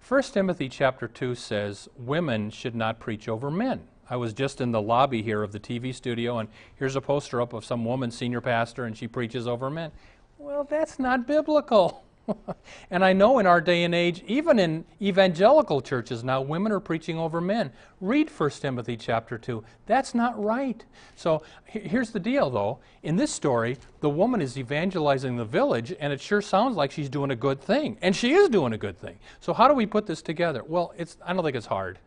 1 0.06 0.22
Timothy 0.24 0.68
chapter 0.68 1.08
2 1.08 1.34
says 1.34 1.88
women 1.96 2.50
should 2.50 2.74
not 2.74 3.00
preach 3.00 3.30
over 3.30 3.50
men. 3.50 3.88
I 4.10 4.16
was 4.16 4.32
just 4.32 4.60
in 4.60 4.72
the 4.72 4.80
lobby 4.80 5.22
here 5.22 5.42
of 5.42 5.52
the 5.52 5.60
TV 5.60 5.94
studio, 5.94 6.38
and 6.38 6.48
here's 6.76 6.96
a 6.96 7.00
poster 7.00 7.40
up 7.40 7.52
of 7.52 7.64
some 7.64 7.84
woman, 7.84 8.10
senior 8.10 8.40
pastor, 8.40 8.84
and 8.84 8.96
she 8.96 9.06
preaches 9.06 9.46
over 9.46 9.68
men. 9.68 9.92
Well, 10.38 10.64
that's 10.64 10.98
not 10.98 11.26
biblical. 11.26 12.04
and 12.90 13.04
I 13.04 13.12
know 13.12 13.38
in 13.38 13.46
our 13.46 13.60
day 13.60 13.84
and 13.84 13.94
age, 13.94 14.22
even 14.26 14.58
in 14.58 14.84
evangelical 15.00 15.80
churches 15.80 16.22
now, 16.24 16.40
women 16.40 16.72
are 16.72 16.80
preaching 16.80 17.18
over 17.18 17.40
men. 17.40 17.72
Read 18.00 18.30
1 18.30 18.50
Timothy 18.50 18.96
chapter 18.96 19.38
2. 19.38 19.62
That's 19.86 20.14
not 20.14 20.42
right. 20.42 20.84
So 21.16 21.42
here's 21.64 22.10
the 22.10 22.20
deal, 22.20 22.50
though. 22.50 22.78
In 23.02 23.16
this 23.16 23.32
story, 23.32 23.78
the 24.00 24.10
woman 24.10 24.40
is 24.40 24.56
evangelizing 24.58 25.36
the 25.36 25.44
village, 25.44 25.94
and 25.98 26.12
it 26.12 26.20
sure 26.20 26.42
sounds 26.42 26.76
like 26.76 26.92
she's 26.92 27.08
doing 27.08 27.30
a 27.30 27.36
good 27.36 27.60
thing. 27.60 27.98
And 28.02 28.14
she 28.14 28.32
is 28.32 28.48
doing 28.48 28.72
a 28.72 28.78
good 28.78 28.98
thing. 28.98 29.18
So 29.40 29.52
how 29.52 29.68
do 29.68 29.74
we 29.74 29.86
put 29.86 30.06
this 30.06 30.22
together? 30.22 30.62
Well, 30.66 30.92
it's, 30.96 31.16
I 31.24 31.32
don't 31.32 31.44
think 31.44 31.56
it's 31.56 31.66
hard. 31.66 31.98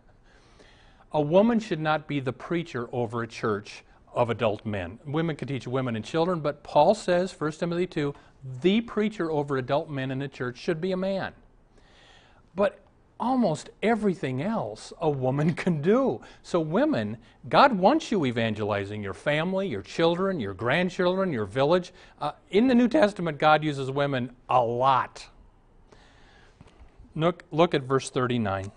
A 1.13 1.22
woman 1.22 1.60
should 1.60 1.80
not 1.80 2.08
be 2.08 2.20
the 2.20 2.34
preacher 2.34 2.88
over 2.91 3.24
a 3.24 3.27
church 3.27 3.84
of 4.13 4.30
adult 4.30 4.65
men. 4.65 5.00
Women 5.06 5.36
can 5.36 5.48
teach 5.48 5.68
women 5.68 5.96
and 5.96 6.06
children, 6.06 6.39
but 6.39 6.63
Paul 6.63 6.96
says, 6.96 7.34
1 7.38 7.51
Timothy 7.53 7.88
2, 7.88 8.13
the 8.62 8.82
preacher 8.82 9.32
over 9.32 9.58
adult 9.58 9.89
men 9.89 10.12
in 10.12 10.20
the 10.20 10.27
church 10.27 10.58
should 10.58 10.82
be 10.82 10.91
a 10.91 10.98
man. 10.98 11.34
But 12.56 12.80
almost 13.20 13.70
everything 13.84 14.41
else 14.41 14.91
a 15.00 15.10
woman 15.10 15.53
can 15.56 15.82
do. 15.82 16.22
So, 16.44 16.60
women, 16.60 17.18
God 17.48 17.77
wants 17.77 18.12
you 18.12 18.25
evangelizing 18.25 19.03
your 19.03 19.13
family, 19.13 19.68
your 19.68 19.84
children, 19.84 20.39
your 20.39 20.53
grandchildren, 20.53 21.32
your 21.32 21.46
village. 21.46 21.94
Uh, 22.20 22.32
in 22.50 22.68
the 22.68 22.75
New 22.75 22.88
Testament, 22.88 23.38
God 23.38 23.63
uses 23.63 23.91
women 23.91 24.36
a 24.50 24.62
lot. 24.62 25.27
Look, 27.15 27.44
look 27.51 27.74
at 27.74 27.84
verse 27.84 28.10
39. 28.10 28.72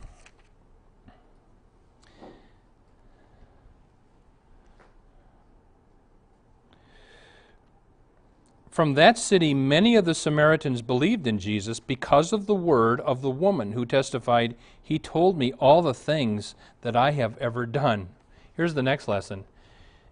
From 8.75 8.95
that 8.95 9.17
city, 9.17 9.55
many 9.55 9.95
of 9.95 10.05
the 10.05 10.17
Samaritans 10.17 10.83
believed 10.83 11.29
in 11.29 11.39
Jesus 11.39 11.79
because 11.79 12.33
of 12.33 12.47
the 12.47 12.57
word 12.57 13.01
of 13.03 13.23
the 13.23 13.31
woman 13.31 13.71
who 13.71 13.87
testified, 13.87 14.57
He 14.83 14.99
told 14.99 15.39
me 15.39 15.53
all 15.61 15.81
the 15.81 15.95
things 15.95 16.57
that 16.81 16.97
I 16.97 17.13
have 17.13 17.39
ever 17.39 17.67
done. 17.67 18.09
Here's 18.57 18.75
the 18.75 18.83
next 18.83 19.07
lesson 19.07 19.45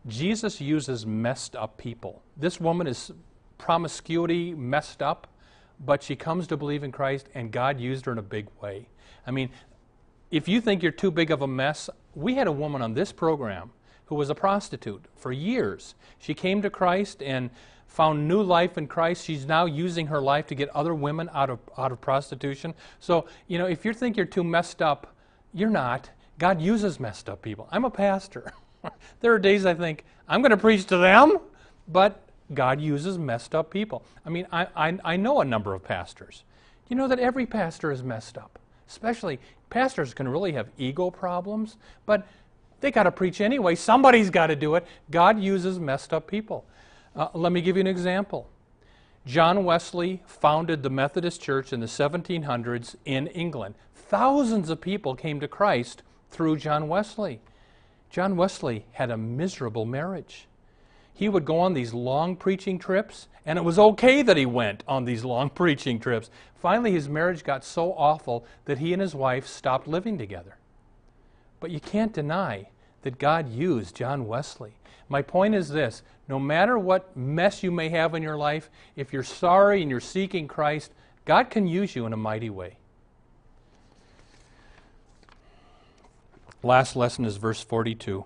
Jesus 0.06 0.60
uses 0.60 1.04
messed 1.04 1.56
up 1.56 1.76
people. 1.76 2.22
This 2.36 2.60
woman 2.60 2.86
is 2.86 3.10
promiscuity 3.58 4.54
messed 4.54 5.02
up, 5.02 5.26
but 5.84 6.00
she 6.00 6.14
comes 6.14 6.46
to 6.46 6.56
believe 6.56 6.84
in 6.84 6.92
Christ, 6.92 7.28
and 7.34 7.50
God 7.50 7.80
used 7.80 8.06
her 8.06 8.12
in 8.12 8.18
a 8.18 8.22
big 8.22 8.46
way. 8.60 8.86
I 9.26 9.32
mean, 9.32 9.50
if 10.30 10.46
you 10.46 10.60
think 10.60 10.84
you're 10.84 10.92
too 10.92 11.10
big 11.10 11.32
of 11.32 11.42
a 11.42 11.48
mess, 11.48 11.90
we 12.14 12.36
had 12.36 12.46
a 12.46 12.52
woman 12.52 12.80
on 12.80 12.94
this 12.94 13.10
program 13.10 13.72
who 14.04 14.14
was 14.14 14.30
a 14.30 14.36
prostitute 14.36 15.06
for 15.16 15.32
years. 15.32 15.96
She 16.20 16.32
came 16.32 16.62
to 16.62 16.70
Christ 16.70 17.24
and 17.24 17.50
found 17.92 18.26
new 18.26 18.42
life 18.42 18.78
in 18.78 18.86
Christ. 18.86 19.24
She's 19.24 19.46
now 19.46 19.66
using 19.66 20.06
her 20.06 20.20
life 20.20 20.46
to 20.46 20.54
get 20.54 20.70
other 20.70 20.94
women 20.94 21.28
out 21.34 21.50
of, 21.50 21.58
out 21.76 21.92
of 21.92 22.00
prostitution. 22.00 22.74
So, 23.00 23.26
you 23.48 23.58
know, 23.58 23.66
if 23.66 23.84
you 23.84 23.92
think 23.92 24.16
you're 24.16 24.24
too 24.24 24.42
messed 24.42 24.80
up, 24.80 25.14
you're 25.52 25.70
not. 25.70 26.08
God 26.38 26.60
uses 26.60 26.98
messed 26.98 27.28
up 27.28 27.42
people. 27.42 27.68
I'm 27.70 27.84
a 27.84 27.90
pastor. 27.90 28.52
there 29.20 29.32
are 29.34 29.38
days 29.38 29.66
I 29.66 29.74
think, 29.74 30.04
I'm 30.26 30.40
going 30.40 30.50
to 30.50 30.56
preach 30.56 30.86
to 30.86 30.96
them, 30.96 31.38
but 31.86 32.22
God 32.54 32.80
uses 32.80 33.18
messed 33.18 33.54
up 33.54 33.70
people. 33.70 34.02
I 34.24 34.30
mean, 34.30 34.46
I, 34.50 34.66
I, 34.74 34.98
I 35.04 35.16
know 35.16 35.42
a 35.42 35.44
number 35.44 35.74
of 35.74 35.84
pastors. 35.84 36.44
You 36.88 36.96
know 36.96 37.08
that 37.08 37.18
every 37.18 37.44
pastor 37.44 37.92
is 37.92 38.02
messed 38.02 38.38
up. 38.38 38.58
Especially, 38.88 39.38
pastors 39.68 40.14
can 40.14 40.28
really 40.28 40.52
have 40.52 40.68
ego 40.78 41.10
problems, 41.10 41.76
but 42.06 42.26
they 42.80 42.90
got 42.90 43.04
to 43.04 43.12
preach 43.12 43.40
anyway. 43.40 43.74
Somebody's 43.74 44.30
got 44.30 44.48
to 44.48 44.56
do 44.56 44.74
it. 44.76 44.86
God 45.10 45.38
uses 45.38 45.78
messed 45.78 46.12
up 46.12 46.26
people. 46.26 46.64
Uh, 47.14 47.28
let 47.34 47.52
me 47.52 47.60
give 47.60 47.76
you 47.76 47.80
an 47.80 47.86
example. 47.86 48.48
John 49.26 49.64
Wesley 49.64 50.22
founded 50.26 50.82
the 50.82 50.90
Methodist 50.90 51.40
Church 51.40 51.72
in 51.72 51.80
the 51.80 51.86
1700s 51.86 52.96
in 53.04 53.28
England. 53.28 53.74
Thousands 53.94 54.68
of 54.68 54.80
people 54.80 55.14
came 55.14 55.38
to 55.40 55.46
Christ 55.48 56.02
through 56.30 56.56
John 56.56 56.88
Wesley. 56.88 57.40
John 58.10 58.36
Wesley 58.36 58.84
had 58.92 59.10
a 59.10 59.16
miserable 59.16 59.84
marriage. 59.84 60.48
He 61.14 61.28
would 61.28 61.44
go 61.44 61.60
on 61.60 61.74
these 61.74 61.94
long 61.94 62.36
preaching 62.36 62.78
trips, 62.78 63.28
and 63.46 63.58
it 63.58 63.62
was 63.62 63.78
okay 63.78 64.22
that 64.22 64.36
he 64.36 64.46
went 64.46 64.82
on 64.88 65.04
these 65.04 65.24
long 65.24 65.50
preaching 65.60 66.00
trips. 66.00 66.30
Finally, 66.54 66.92
his 66.92 67.08
marriage 67.08 67.44
got 67.44 67.64
so 67.64 67.92
awful 67.92 68.44
that 68.64 68.78
he 68.78 68.92
and 68.92 69.02
his 69.02 69.14
wife 69.14 69.46
stopped 69.46 69.86
living 69.86 70.18
together. 70.18 70.56
But 71.60 71.70
you 71.70 71.80
can't 71.80 72.12
deny 72.12 72.70
that 73.02 73.18
God 73.18 73.48
used 73.48 73.94
John 73.94 74.26
Wesley. 74.26 74.72
My 75.12 75.20
point 75.20 75.54
is 75.54 75.68
this 75.68 76.02
no 76.26 76.40
matter 76.40 76.78
what 76.78 77.14
mess 77.14 77.62
you 77.62 77.70
may 77.70 77.90
have 77.90 78.14
in 78.14 78.22
your 78.22 78.38
life, 78.38 78.70
if 78.96 79.12
you're 79.12 79.22
sorry 79.22 79.82
and 79.82 79.90
you're 79.90 80.00
seeking 80.00 80.48
Christ, 80.48 80.90
God 81.26 81.50
can 81.50 81.66
use 81.66 81.94
you 81.94 82.06
in 82.06 82.14
a 82.14 82.16
mighty 82.16 82.48
way. 82.48 82.78
Last 86.62 86.96
lesson 86.96 87.26
is 87.26 87.36
verse 87.36 87.60
42. 87.62 88.24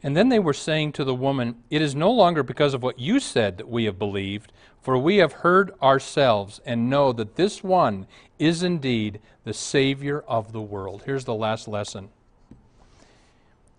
And 0.00 0.16
then 0.16 0.28
they 0.28 0.38
were 0.38 0.54
saying 0.54 0.92
to 0.92 1.02
the 1.02 1.16
woman, 1.16 1.56
It 1.70 1.82
is 1.82 1.96
no 1.96 2.12
longer 2.12 2.44
because 2.44 2.74
of 2.74 2.84
what 2.84 3.00
you 3.00 3.18
said 3.18 3.58
that 3.58 3.68
we 3.68 3.86
have 3.86 3.98
believed, 3.98 4.52
for 4.80 4.96
we 4.96 5.16
have 5.16 5.32
heard 5.32 5.72
ourselves 5.82 6.60
and 6.64 6.88
know 6.88 7.12
that 7.12 7.34
this 7.34 7.64
one 7.64 8.06
is 8.38 8.62
indeed 8.62 9.18
the 9.42 9.54
Savior 9.54 10.20
of 10.28 10.52
the 10.52 10.62
world. 10.62 11.02
Here's 11.06 11.24
the 11.24 11.34
last 11.34 11.66
lesson 11.66 12.10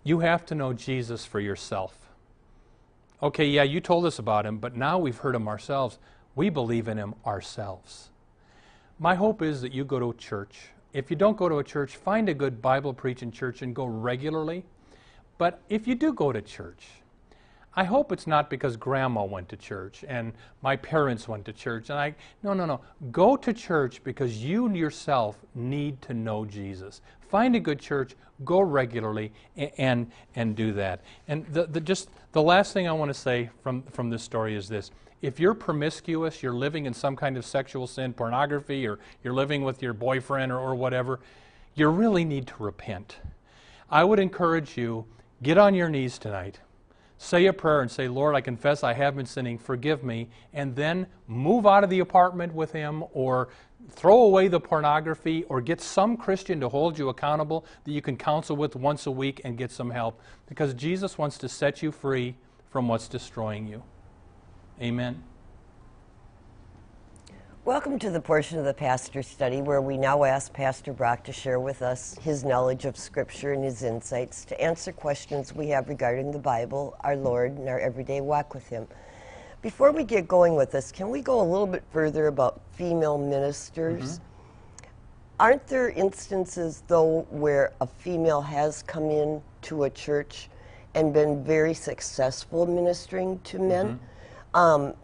you 0.06 0.20
have 0.20 0.46
to 0.46 0.54
know 0.54 0.72
Jesus 0.72 1.24
for 1.24 1.40
yourself. 1.40 1.98
Okay, 3.22 3.46
yeah, 3.46 3.62
you 3.62 3.80
told 3.80 4.04
us 4.06 4.18
about 4.18 4.46
him, 4.46 4.58
but 4.58 4.76
now 4.76 4.98
we've 4.98 5.18
heard 5.18 5.34
him 5.34 5.48
ourselves. 5.48 5.98
We 6.34 6.50
believe 6.50 6.88
in 6.88 6.98
him 6.98 7.14
ourselves. 7.24 8.10
My 8.98 9.14
hope 9.14 9.42
is 9.42 9.62
that 9.62 9.72
you 9.72 9.84
go 9.84 9.98
to 9.98 10.10
a 10.10 10.14
church. 10.14 10.68
If 10.92 11.10
you 11.10 11.16
don't 11.16 11.36
go 11.36 11.48
to 11.48 11.58
a 11.58 11.64
church, 11.64 11.96
find 11.96 12.28
a 12.28 12.34
good 12.34 12.62
Bible 12.62 12.92
preaching 12.92 13.30
church 13.30 13.62
and 13.62 13.74
go 13.74 13.84
regularly 13.86 14.64
but 15.38 15.60
if 15.68 15.86
you 15.86 15.94
do 15.94 16.12
go 16.12 16.32
to 16.32 16.40
church, 16.40 16.86
I 17.76 17.84
hope 17.84 18.10
it's 18.10 18.26
not 18.26 18.48
because 18.48 18.76
grandma 18.76 19.24
went 19.24 19.50
to 19.50 19.56
church 19.56 20.02
and 20.08 20.32
my 20.62 20.76
parents 20.76 21.28
went 21.28 21.44
to 21.44 21.52
church. 21.52 21.90
And 21.90 21.98
I, 21.98 22.14
no, 22.42 22.54
no, 22.54 22.64
no. 22.64 22.80
Go 23.12 23.36
to 23.36 23.52
church 23.52 24.02
because 24.02 24.42
you 24.42 24.72
yourself 24.72 25.36
need 25.54 26.00
to 26.02 26.14
know 26.14 26.46
Jesus. 26.46 27.02
Find 27.28 27.54
a 27.54 27.60
good 27.60 27.78
church, 27.78 28.16
go 28.44 28.60
regularly, 28.60 29.32
and, 29.56 29.70
and, 29.76 30.10
and 30.34 30.56
do 30.56 30.72
that. 30.72 31.02
And 31.28 31.44
the, 31.52 31.66
the, 31.66 31.80
just 31.80 32.08
the 32.32 32.42
last 32.42 32.72
thing 32.72 32.88
I 32.88 32.92
want 32.92 33.10
to 33.10 33.14
say 33.14 33.50
from, 33.62 33.82
from 33.82 34.08
this 34.08 34.22
story 34.22 34.56
is 34.56 34.68
this. 34.68 34.90
If 35.20 35.38
you're 35.38 35.54
promiscuous, 35.54 36.42
you're 36.42 36.54
living 36.54 36.86
in 36.86 36.94
some 36.94 37.14
kind 37.14 37.36
of 37.36 37.44
sexual 37.44 37.86
sin, 37.86 38.14
pornography, 38.14 38.86
or 38.86 38.98
you're 39.22 39.34
living 39.34 39.64
with 39.64 39.82
your 39.82 39.92
boyfriend 39.92 40.50
or, 40.50 40.58
or 40.58 40.74
whatever, 40.74 41.20
you 41.74 41.88
really 41.88 42.24
need 42.24 42.46
to 42.46 42.54
repent. 42.58 43.18
I 43.90 44.02
would 44.04 44.18
encourage 44.18 44.78
you 44.78 45.06
Get 45.42 45.58
on 45.58 45.74
your 45.74 45.90
knees 45.90 46.18
tonight. 46.18 46.60
Say 47.18 47.46
a 47.46 47.52
prayer 47.52 47.80
and 47.80 47.90
say, 47.90 48.08
Lord, 48.08 48.34
I 48.34 48.40
confess 48.40 48.84
I 48.84 48.92
have 48.92 49.16
been 49.16 49.26
sinning. 49.26 49.58
Forgive 49.58 50.04
me. 50.04 50.28
And 50.52 50.76
then 50.76 51.06
move 51.26 51.66
out 51.66 51.82
of 51.82 51.90
the 51.90 52.00
apartment 52.00 52.54
with 52.54 52.72
him 52.72 53.04
or 53.12 53.48
throw 53.90 54.22
away 54.22 54.48
the 54.48 54.60
pornography 54.60 55.44
or 55.44 55.60
get 55.60 55.80
some 55.80 56.16
Christian 56.16 56.60
to 56.60 56.68
hold 56.68 56.98
you 56.98 57.08
accountable 57.08 57.64
that 57.84 57.92
you 57.92 58.02
can 58.02 58.16
counsel 58.16 58.56
with 58.56 58.76
once 58.76 59.06
a 59.06 59.10
week 59.10 59.40
and 59.44 59.56
get 59.56 59.70
some 59.70 59.90
help. 59.90 60.20
Because 60.46 60.74
Jesus 60.74 61.16
wants 61.16 61.38
to 61.38 61.48
set 61.48 61.82
you 61.82 61.90
free 61.90 62.36
from 62.70 62.88
what's 62.88 63.08
destroying 63.08 63.66
you. 63.66 63.82
Amen. 64.80 65.22
Welcome 67.66 67.98
to 67.98 68.10
the 68.10 68.20
portion 68.20 68.60
of 68.60 68.64
the 68.64 68.72
pastor 68.72 69.24
study 69.24 69.60
where 69.60 69.82
we 69.82 69.96
now 69.96 70.22
ask 70.22 70.52
Pastor 70.52 70.92
Brock 70.92 71.24
to 71.24 71.32
share 71.32 71.58
with 71.58 71.82
us 71.82 72.16
his 72.22 72.44
knowledge 72.44 72.84
of 72.84 72.96
Scripture 72.96 73.54
and 73.54 73.64
his 73.64 73.82
insights 73.82 74.44
to 74.44 74.60
answer 74.60 74.92
questions 74.92 75.52
we 75.52 75.66
have 75.70 75.88
regarding 75.88 76.30
the 76.30 76.38
Bible, 76.38 76.96
our 77.00 77.16
Lord, 77.16 77.58
and 77.58 77.68
our 77.68 77.80
everyday 77.80 78.20
walk 78.20 78.54
with 78.54 78.68
Him. 78.68 78.86
Before 79.62 79.90
we 79.90 80.04
get 80.04 80.28
going 80.28 80.54
with 80.54 80.70
this, 80.70 80.92
can 80.92 81.10
we 81.10 81.20
go 81.20 81.40
a 81.40 81.42
little 81.42 81.66
bit 81.66 81.82
further 81.90 82.28
about 82.28 82.60
female 82.74 83.18
ministers? 83.18 84.20
Mm-hmm. 84.20 84.86
Aren't 85.40 85.66
there 85.66 85.90
instances, 85.90 86.84
though, 86.86 87.26
where 87.30 87.72
a 87.80 87.86
female 87.88 88.42
has 88.42 88.84
come 88.84 89.10
in 89.10 89.42
to 89.62 89.82
a 89.82 89.90
church 89.90 90.50
and 90.94 91.12
been 91.12 91.42
very 91.42 91.74
successful 91.74 92.64
ministering 92.64 93.40
to 93.40 93.58
men? 93.58 93.98
Mm-hmm. 94.54 94.56
Um, 94.56 94.94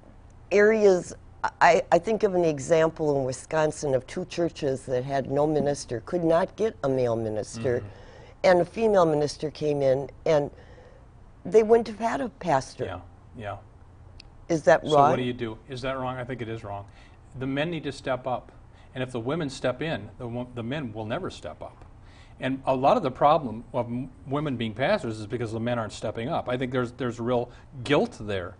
areas 0.53 1.13
I, 1.61 1.83
I, 1.91 1.99
think 1.99 2.23
of 2.23 2.35
an 2.35 2.45
example 2.45 3.17
in 3.19 3.25
Wisconsin 3.25 3.95
of 3.95 4.07
two 4.07 4.25
churches 4.27 4.85
that 4.87 5.03
had 5.03 5.31
no 5.31 5.45
minister, 5.47 6.01
could 6.07 6.23
not 6.23 6.55
get 6.55 6.77
a 6.85 6.89
male 6.89 7.17
minister, 7.17 7.79
mm-hmm. 7.79 7.89
and 8.45 8.61
a 8.61 8.65
female 8.65 9.05
minister 9.05 9.51
came 9.51 9.83
in, 9.83 10.09
and 10.25 10.51
they 11.45 11.65
wouldn't 11.65 11.89
have 11.89 11.99
had 11.99 12.21
a 12.21 12.29
pastor. 12.29 12.85
Yeah, 12.85 13.01
yeah. 13.37 13.57
Is 14.49 14.63
that 14.65 14.85
wrong? 14.85 14.93
So 14.93 15.01
what 15.11 15.17
do 15.17 15.23
you 15.23 15.33
do? 15.33 15.59
Is 15.69 15.83
that 15.83 15.99
wrong? 15.99 16.17
I 16.17 16.25
think 16.25 16.43
it 16.43 16.49
is 16.49 16.63
wrong. 16.63 16.87
The 17.39 17.47
men 17.47 17.71
need 17.71 17.85
to 17.85 17.93
step 17.93 18.27
up, 18.27 18.53
and 18.95 19.03
if 19.03 19.11
the 19.11 19.21
women 19.21 19.51
step 19.51 19.83
in, 19.83 20.11
the, 20.19 20.47
the 20.55 20.63
men 20.63 20.93
will 20.93 21.07
never 21.07 21.29
step 21.29 21.61
up. 21.61 21.85
And 22.39 22.63
a 22.67 22.75
lot 22.75 22.97
of 22.97 23.03
the 23.03 23.11
problem 23.11 23.65
of 23.73 23.91
women 24.27 24.57
being 24.57 24.75
pastors 24.75 25.19
is 25.19 25.27
because 25.27 25.53
the 25.53 25.61
men 25.61 25.79
aren't 25.79 25.93
stepping 25.93 26.29
up. 26.29 26.49
I 26.49 26.57
think 26.57 26.71
there's 26.71 26.93
there's 26.93 27.19
real 27.19 27.51
guilt 27.83 28.17
there. 28.21 28.57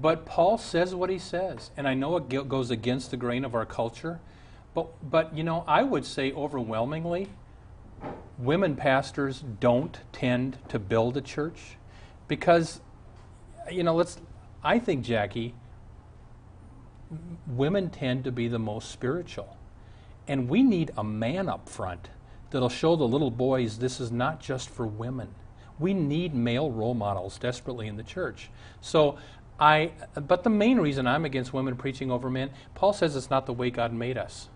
But 0.00 0.24
Paul 0.26 0.58
says 0.58 0.94
what 0.94 1.10
he 1.10 1.18
says, 1.18 1.70
and 1.76 1.88
I 1.88 1.94
know 1.94 2.16
it 2.16 2.48
goes 2.48 2.70
against 2.70 3.10
the 3.10 3.16
grain 3.16 3.44
of 3.44 3.54
our 3.54 3.66
culture, 3.66 4.20
but, 4.74 4.88
but 5.10 5.36
you 5.36 5.42
know, 5.42 5.64
I 5.66 5.82
would 5.82 6.04
say 6.04 6.32
overwhelmingly, 6.32 7.28
women 8.38 8.76
pastors 8.76 9.42
don't 9.58 9.98
tend 10.12 10.58
to 10.68 10.78
build 10.78 11.16
a 11.16 11.20
church 11.20 11.76
because, 12.28 12.80
you 13.70 13.82
know, 13.82 13.96
let's, 13.96 14.20
I 14.62 14.78
think, 14.78 15.04
Jackie, 15.04 15.54
women 17.48 17.90
tend 17.90 18.22
to 18.24 18.32
be 18.32 18.46
the 18.46 18.58
most 18.58 18.90
spiritual. 18.92 19.56
And 20.28 20.48
we 20.48 20.62
need 20.62 20.92
a 20.96 21.02
man 21.02 21.48
up 21.48 21.68
front 21.68 22.10
that'll 22.50 22.68
show 22.68 22.94
the 22.94 23.08
little 23.08 23.30
boys 23.30 23.78
this 23.78 23.98
is 23.98 24.12
not 24.12 24.40
just 24.40 24.70
for 24.70 24.86
women. 24.86 25.34
We 25.78 25.94
need 25.94 26.34
male 26.34 26.70
role 26.70 26.94
models 26.94 27.38
desperately 27.38 27.86
in 27.86 27.96
the 27.96 28.02
church. 28.02 28.50
So 28.80 29.18
I, 29.60 29.92
but 30.14 30.44
the 30.44 30.50
main 30.50 30.78
reason 30.78 31.06
I'm 31.06 31.24
against 31.24 31.52
women 31.52 31.76
preaching 31.76 32.10
over 32.10 32.30
men, 32.30 32.50
Paul 32.74 32.92
says 32.92 33.16
it's 33.16 33.30
not 33.30 33.46
the 33.46 33.52
way 33.52 33.70
God 33.70 33.92
made 33.92 34.16
us. 34.16 34.48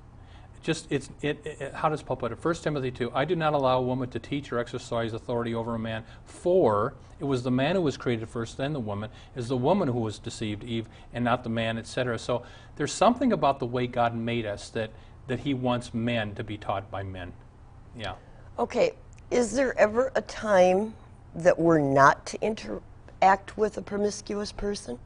Just 0.62 0.86
it's 0.90 1.10
it, 1.22 1.44
it, 1.44 1.74
how 1.74 1.88
does 1.88 2.02
Paul 2.02 2.16
put 2.16 2.30
it? 2.30 2.42
1 2.42 2.54
Timothy 2.56 2.92
2, 2.92 3.10
I 3.12 3.24
do 3.24 3.34
not 3.34 3.52
allow 3.52 3.78
a 3.78 3.82
woman 3.82 4.08
to 4.10 4.20
teach 4.20 4.52
or 4.52 4.60
exercise 4.60 5.12
authority 5.12 5.56
over 5.56 5.74
a 5.74 5.78
man, 5.78 6.04
for 6.24 6.94
it 7.18 7.24
was 7.24 7.42
the 7.42 7.50
man 7.50 7.74
who 7.74 7.82
was 7.82 7.96
created 7.96 8.28
first, 8.28 8.56
then 8.58 8.72
the 8.72 8.80
woman. 8.80 9.10
Is 9.34 9.48
the 9.48 9.56
woman 9.56 9.88
who 9.88 9.98
was 9.98 10.20
deceived, 10.20 10.62
Eve, 10.62 10.88
and 11.12 11.24
not 11.24 11.42
the 11.42 11.50
man, 11.50 11.78
etc. 11.78 12.16
So 12.16 12.44
there's 12.76 12.92
something 12.92 13.32
about 13.32 13.58
the 13.58 13.66
way 13.66 13.88
God 13.88 14.14
made 14.14 14.46
us 14.46 14.68
that 14.70 14.90
that 15.26 15.40
He 15.40 15.54
wants 15.54 15.94
men 15.94 16.34
to 16.34 16.44
be 16.44 16.56
taught 16.56 16.90
by 16.90 17.02
men. 17.02 17.32
Yeah. 17.96 18.14
Okay. 18.58 18.92
Is 19.30 19.52
there 19.52 19.76
ever 19.78 20.12
a 20.14 20.22
time 20.22 20.94
that 21.34 21.58
we're 21.58 21.80
not 21.80 22.26
to 22.26 22.44
inter 22.44 22.80
act 23.22 23.56
with 23.56 23.78
a 23.78 23.82
promiscuous 23.82 24.52
person 24.52 24.98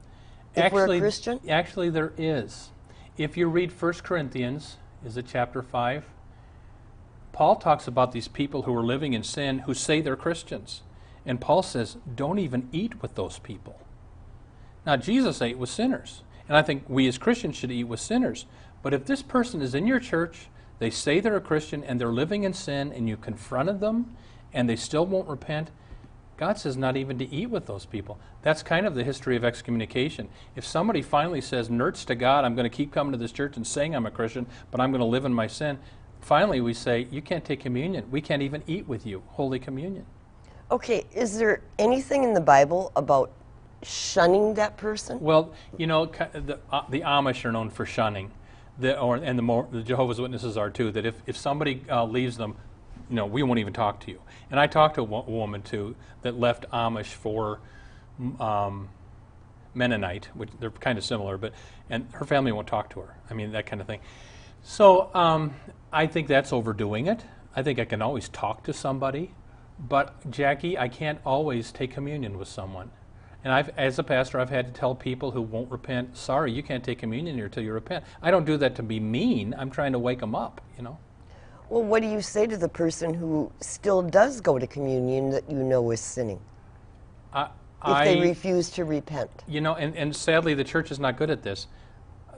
if 0.55 0.65
actually, 0.65 0.89
we're 0.89 0.95
a 0.97 1.01
Christian? 1.01 1.41
Actually, 1.49 1.91
there 1.91 2.13
is. 2.17 2.71
If 3.17 3.37
you 3.37 3.49
read 3.49 3.71
1 3.71 3.93
Corinthians, 4.03 4.77
is 5.05 5.17
it 5.17 5.27
chapter 5.29 5.63
5? 5.63 6.05
Paul 7.33 7.57
talks 7.57 7.87
about 7.87 8.13
these 8.13 8.29
people 8.29 8.63
who 8.63 8.75
are 8.75 8.83
living 8.83 9.13
in 9.13 9.23
sin 9.23 9.61
who 9.61 9.75
say 9.75 10.01
they're 10.01 10.17
Christians. 10.17 10.83
And 11.27 11.41
Paul 11.41 11.63
says, 11.63 11.99
don't 12.15 12.39
even 12.39 12.69
eat 12.73 13.03
with 13.03 13.15
those 13.15 13.39
people. 13.39 13.79
Now, 14.87 14.97
Jesus 14.97 15.43
ate 15.43 15.59
with 15.59 15.69
sinners. 15.69 16.23
And 16.49 16.57
I 16.57 16.63
think 16.63 16.85
we 16.89 17.09
as 17.09 17.19
Christians 17.19 17.57
should 17.57 17.73
eat 17.73 17.85
with 17.85 18.01
sinners. 18.01 18.47
But 18.83 18.95
if 18.95 19.05
this 19.05 19.23
person 19.23 19.61
is 19.61 19.75
in 19.75 19.87
your 19.87 20.01
church, 20.01 20.47
they 20.79 20.91
say 20.91 21.21
they're 21.21 21.37
a 21.37 21.41
Christian, 21.41 21.83
and 21.83 22.01
they're 22.01 22.13
living 22.13 22.45
in 22.45 22.53
sin, 22.53 22.93
and 22.93 23.09
you 23.09 23.17
confronted 23.17 23.81
them, 23.81 24.15
and 24.53 24.69
they 24.69 24.77
still 24.77 25.05
won't 25.05 25.29
repent, 25.29 25.71
God 26.37 26.59
says 26.59 26.77
not 26.77 26.97
even 26.97 27.19
to 27.19 27.33
eat 27.33 27.47
with 27.47 27.67
those 27.67 27.87
people. 27.87 28.19
That's 28.43 28.63
kind 28.63 28.87
of 28.87 28.95
the 28.95 29.05
history 29.05 29.37
of 29.37 29.45
excommunication. 29.45 30.29
If 30.55 30.67
somebody 30.67 31.01
finally 31.01 31.41
says, 31.41 31.69
Nerds 31.69 32.05
to 32.07 32.15
God, 32.15 32.45
I'm 32.45 32.55
going 32.55 32.69
to 32.69 32.77
keep 32.77 32.93
coming 32.93 33.13
to 33.13 33.19
this 33.19 33.33
church 33.33 33.57
and 33.57 33.67
saying 33.67 33.95
I'm 33.95 34.07
a 34.07 34.11
Christian, 34.11 34.47
but 34.71 34.81
I'm 34.81 34.91
going 34.91 35.01
to 35.01 35.07
live 35.07 35.25
in 35.25 35.33
my 35.33 35.47
sin, 35.47 35.79
finally 36.21 36.61
we 36.61 36.75
say, 36.75 37.07
You 37.11 37.23
can't 37.23 37.45
take 37.45 37.61
communion. 37.61 38.11
We 38.11 38.21
can't 38.21 38.43
even 38.43 38.63
eat 38.67 38.87
with 38.87 39.07
you, 39.07 39.23
Holy 39.29 39.59
Communion. 39.59 40.05
Okay, 40.71 41.05
is 41.15 41.39
there 41.39 41.63
anything 41.79 42.25
in 42.25 42.35
the 42.35 42.41
Bible 42.41 42.93
about 42.97 43.31
shunning 43.83 44.55
that 44.55 44.77
person? 44.77 45.21
Well, 45.21 45.55
you 45.77 45.87
know, 45.87 46.07
the, 46.07 46.59
uh, 46.71 46.83
the 46.89 47.03
Amish 47.03 47.45
are 47.45 47.53
known 47.53 47.71
for 47.71 47.87
shunning. 47.87 48.31
The, 48.79 48.99
or, 48.99 49.17
and 49.17 49.39
the, 49.39 49.43
more, 49.43 49.69
the 49.71 49.83
Jehovah's 49.83 50.21
Witnesses 50.21 50.57
are 50.57 50.69
too, 50.69 50.91
that 50.93 51.07
if, 51.07 51.15
if 51.27 51.37
somebody 51.37 51.83
uh, 51.89 52.05
leaves 52.05 52.37
them, 52.37 52.57
know, 53.09 53.27
we 53.27 53.43
won't 53.43 53.59
even 53.61 53.73
talk 53.73 54.01
to 54.01 54.11
you. 54.11 54.21
And 54.51 54.59
I 54.59 54.67
talked 54.67 54.97
to 54.97 55.03
a 55.03 55.05
woman 55.05 55.63
too 55.63 55.95
that 56.23 56.39
left 56.39 56.69
Amish 56.71 57.07
for 57.07 57.61
um, 58.41 58.89
Mennonite, 59.75 60.27
which 60.35 60.51
they're 60.59 60.71
kind 60.71 60.99
of 60.99 61.05
similar, 61.05 61.39
but 61.39 61.53
and 61.89 62.09
her 62.13 62.25
family 62.25 62.53
won't 62.53 62.67
talk 62.67 62.91
to 62.91 63.01
her. 63.01 63.17
I 63.31 63.35
mean 63.35 63.53
that 63.53 63.67
kind 63.67 63.81
of 63.81 63.87
thing. 63.87 64.01
So 64.63 65.15
um, 65.15 65.55
I 65.93 66.07
think 66.07 66.27
that's 66.27 66.53
overdoing 66.53 67.07
it. 67.07 67.25
I 67.55 67.63
think 67.63 67.79
I 67.79 67.85
can 67.85 68.03
always 68.03 68.29
talk 68.29 68.65
to 68.65 68.73
somebody, 68.73 69.33
but 69.79 70.31
Jackie, 70.31 70.77
I 70.77 70.89
can't 70.89 71.21
always 71.25 71.73
take 71.73 71.93
communion 71.93 72.37
with 72.37 72.49
someone. 72.49 72.91
And 73.45 73.53
I've, 73.53 73.71
as 73.79 73.99
a 73.99 74.03
pastor, 74.03 74.41
I've 74.41 74.51
had 74.51 74.67
to 74.67 74.73
tell 74.73 74.95
people 74.97 75.31
who 75.31 75.41
won't 75.41 75.71
repent, 75.71 76.17
sorry, 76.17 76.51
you 76.51 76.65
can't 76.65 76.83
take 76.83 76.99
communion 76.99 77.37
here 77.37 77.45
until 77.45 77.63
you 77.63 77.73
repent. 77.73 78.05
I 78.21 78.33
don't 78.33 78.45
do 78.45 78.57
that 78.57 78.75
to 78.75 78.83
be 78.83 78.99
mean. 78.99 79.55
I'm 79.57 79.71
trying 79.71 79.93
to 79.93 80.01
wake 80.01 80.19
them 80.19 80.35
up, 80.35 80.61
you 80.77 80.83
know. 80.83 80.99
Well, 81.69 81.83
what 81.83 82.03
do 82.03 82.09
you 82.09 82.23
say 82.23 82.47
to 82.47 82.57
the 82.57 82.69
person 82.69 83.13
who 83.13 83.51
still 83.61 84.03
does 84.03 84.41
go 84.41 84.59
to 84.59 84.67
communion 84.67 85.31
that 85.31 85.51
you 85.51 85.59
know 85.59 85.91
is 85.91 86.01
sinning? 86.01 86.41
I, 87.33 87.49
if 87.87 88.05
they 88.05 88.21
refuse 88.21 88.71
to 88.71 88.85
repent. 88.85 89.31
You 89.47 89.61
know, 89.61 89.75
and, 89.75 89.95
and 89.97 90.15
sadly, 90.15 90.55
the 90.55 90.65
church 90.65 90.91
is 90.91 90.99
not 90.99 91.17
good 91.17 91.31
at 91.31 91.43
this. 91.43 91.67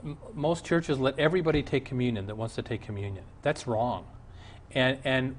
M- 0.03 0.17
most 0.33 0.65
churches 0.65 0.99
let 0.99 1.17
everybody 1.17 1.63
take 1.63 1.85
communion 1.85 2.27
that 2.27 2.35
wants 2.35 2.55
to 2.55 2.61
take 2.61 2.81
communion. 2.81 3.23
That's 3.41 3.67
wrong. 3.67 4.05
And, 4.71 4.99
and 5.03 5.35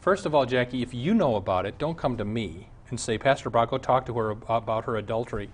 first 0.00 0.26
of 0.26 0.34
all, 0.34 0.46
Jackie, 0.46 0.82
if 0.82 0.94
you 0.94 1.14
know 1.14 1.36
about 1.36 1.66
it, 1.66 1.78
don't 1.78 1.96
come 1.96 2.16
to 2.16 2.24
me 2.24 2.68
and 2.90 2.98
say, 2.98 3.18
Pastor 3.18 3.50
Brock, 3.50 3.70
go 3.70 3.78
talk 3.78 4.06
to 4.06 4.14
her 4.14 4.30
about 4.48 4.84
her 4.84 4.96
adultery. 4.96 5.50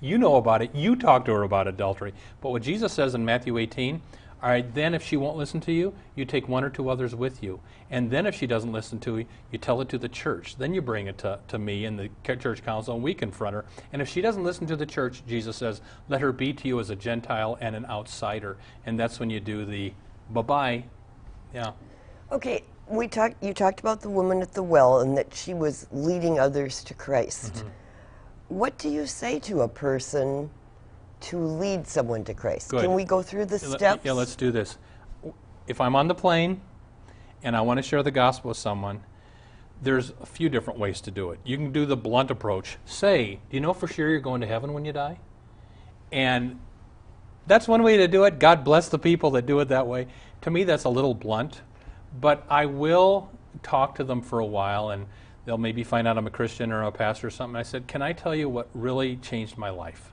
You 0.00 0.16
know 0.16 0.36
about 0.36 0.62
it. 0.62 0.74
You 0.74 0.94
talk 0.94 1.24
to 1.24 1.32
her 1.32 1.42
about 1.42 1.66
adultery. 1.66 2.14
But 2.40 2.50
what 2.50 2.62
Jesus 2.62 2.92
says 2.92 3.14
in 3.14 3.24
Matthew 3.24 3.58
18, 3.58 4.00
all 4.40 4.48
right, 4.48 4.72
then 4.74 4.94
if 4.94 5.02
she 5.02 5.16
won't 5.16 5.36
listen 5.36 5.60
to 5.62 5.72
you, 5.72 5.92
you 6.14 6.24
take 6.24 6.48
one 6.48 6.62
or 6.62 6.70
two 6.70 6.88
others 6.88 7.12
with 7.14 7.42
you. 7.42 7.60
And 7.90 8.08
then 8.10 8.24
if 8.24 8.36
she 8.36 8.46
doesn't 8.46 8.70
listen 8.70 9.00
to 9.00 9.18
you, 9.18 9.26
you 9.50 9.58
tell 9.58 9.80
it 9.80 9.88
to 9.88 9.98
the 9.98 10.08
church. 10.08 10.56
Then 10.56 10.74
you 10.74 10.80
bring 10.80 11.08
it 11.08 11.18
to, 11.18 11.40
to 11.48 11.58
me 11.58 11.86
and 11.86 11.98
the 11.98 12.08
church 12.24 12.64
council, 12.64 12.94
and 12.94 13.02
we 13.02 13.14
confront 13.14 13.54
her. 13.54 13.64
And 13.92 14.00
if 14.00 14.08
she 14.08 14.20
doesn't 14.20 14.44
listen 14.44 14.66
to 14.68 14.76
the 14.76 14.86
church, 14.86 15.22
Jesus 15.26 15.56
says, 15.56 15.80
let 16.08 16.20
her 16.20 16.30
be 16.30 16.52
to 16.52 16.68
you 16.68 16.78
as 16.78 16.90
a 16.90 16.96
Gentile 16.96 17.58
and 17.60 17.74
an 17.74 17.84
outsider. 17.86 18.58
And 18.86 18.98
that's 18.98 19.18
when 19.18 19.28
you 19.28 19.40
do 19.40 19.64
the 19.64 19.92
bye 20.30 20.42
bye. 20.42 20.84
Yeah. 21.52 21.72
Okay, 22.30 22.62
we 22.86 23.08
talked. 23.08 23.42
You 23.42 23.54
talked 23.54 23.80
about 23.80 24.02
the 24.02 24.10
woman 24.10 24.42
at 24.42 24.52
the 24.52 24.62
well 24.62 25.00
and 25.00 25.16
that 25.16 25.34
she 25.34 25.54
was 25.54 25.86
leading 25.90 26.38
others 26.38 26.84
to 26.84 26.94
Christ. 26.94 27.54
Mm-hmm. 27.54 27.68
What 28.50 28.78
do 28.78 28.88
you 28.88 29.06
say 29.06 29.38
to 29.40 29.62
a 29.62 29.68
person 29.68 30.50
to 31.20 31.38
lead 31.38 31.86
someone 31.86 32.24
to 32.24 32.34
Christ? 32.34 32.70
Good. 32.70 32.82
Can 32.82 32.94
we 32.94 33.04
go 33.04 33.22
through 33.22 33.46
the 33.46 33.58
steps? 33.58 34.04
Yeah, 34.04 34.12
let's 34.12 34.36
do 34.36 34.50
this. 34.50 34.78
If 35.66 35.80
I'm 35.80 35.96
on 35.96 36.08
the 36.08 36.14
plane 36.14 36.60
and 37.42 37.56
I 37.56 37.60
want 37.60 37.78
to 37.78 37.82
share 37.82 38.02
the 38.02 38.10
gospel 38.10 38.48
with 38.48 38.58
someone, 38.58 39.02
there's 39.82 40.12
a 40.20 40.26
few 40.26 40.48
different 40.48 40.78
ways 40.78 41.00
to 41.02 41.10
do 41.10 41.30
it. 41.30 41.38
You 41.44 41.56
can 41.56 41.72
do 41.72 41.86
the 41.86 41.96
blunt 41.96 42.30
approach. 42.30 42.78
Say, 42.84 43.40
do 43.50 43.56
you 43.56 43.60
know 43.60 43.72
for 43.72 43.86
sure 43.86 44.08
you're 44.08 44.20
going 44.20 44.40
to 44.40 44.46
heaven 44.46 44.72
when 44.72 44.84
you 44.84 44.92
die? 44.92 45.18
And 46.10 46.58
that's 47.46 47.68
one 47.68 47.82
way 47.82 47.96
to 47.98 48.08
do 48.08 48.24
it. 48.24 48.38
God 48.38 48.64
bless 48.64 48.88
the 48.88 48.98
people 48.98 49.30
that 49.32 49.46
do 49.46 49.60
it 49.60 49.68
that 49.68 49.86
way. 49.86 50.08
To 50.42 50.50
me, 50.50 50.64
that's 50.64 50.84
a 50.84 50.88
little 50.88 51.14
blunt, 51.14 51.62
but 52.20 52.44
I 52.48 52.66
will 52.66 53.30
talk 53.62 53.94
to 53.96 54.04
them 54.04 54.22
for 54.22 54.38
a 54.38 54.46
while 54.46 54.90
and 54.90 55.06
they'll 55.44 55.58
maybe 55.58 55.84
find 55.84 56.06
out 56.06 56.18
I'm 56.18 56.26
a 56.26 56.30
Christian 56.30 56.72
or 56.72 56.82
a 56.82 56.92
pastor 56.92 57.28
or 57.28 57.30
something. 57.30 57.56
I 57.56 57.62
said, 57.62 57.86
Can 57.86 58.02
I 58.02 58.12
tell 58.12 58.34
you 58.34 58.48
what 58.48 58.68
really 58.74 59.16
changed 59.16 59.56
my 59.56 59.70
life? 59.70 60.12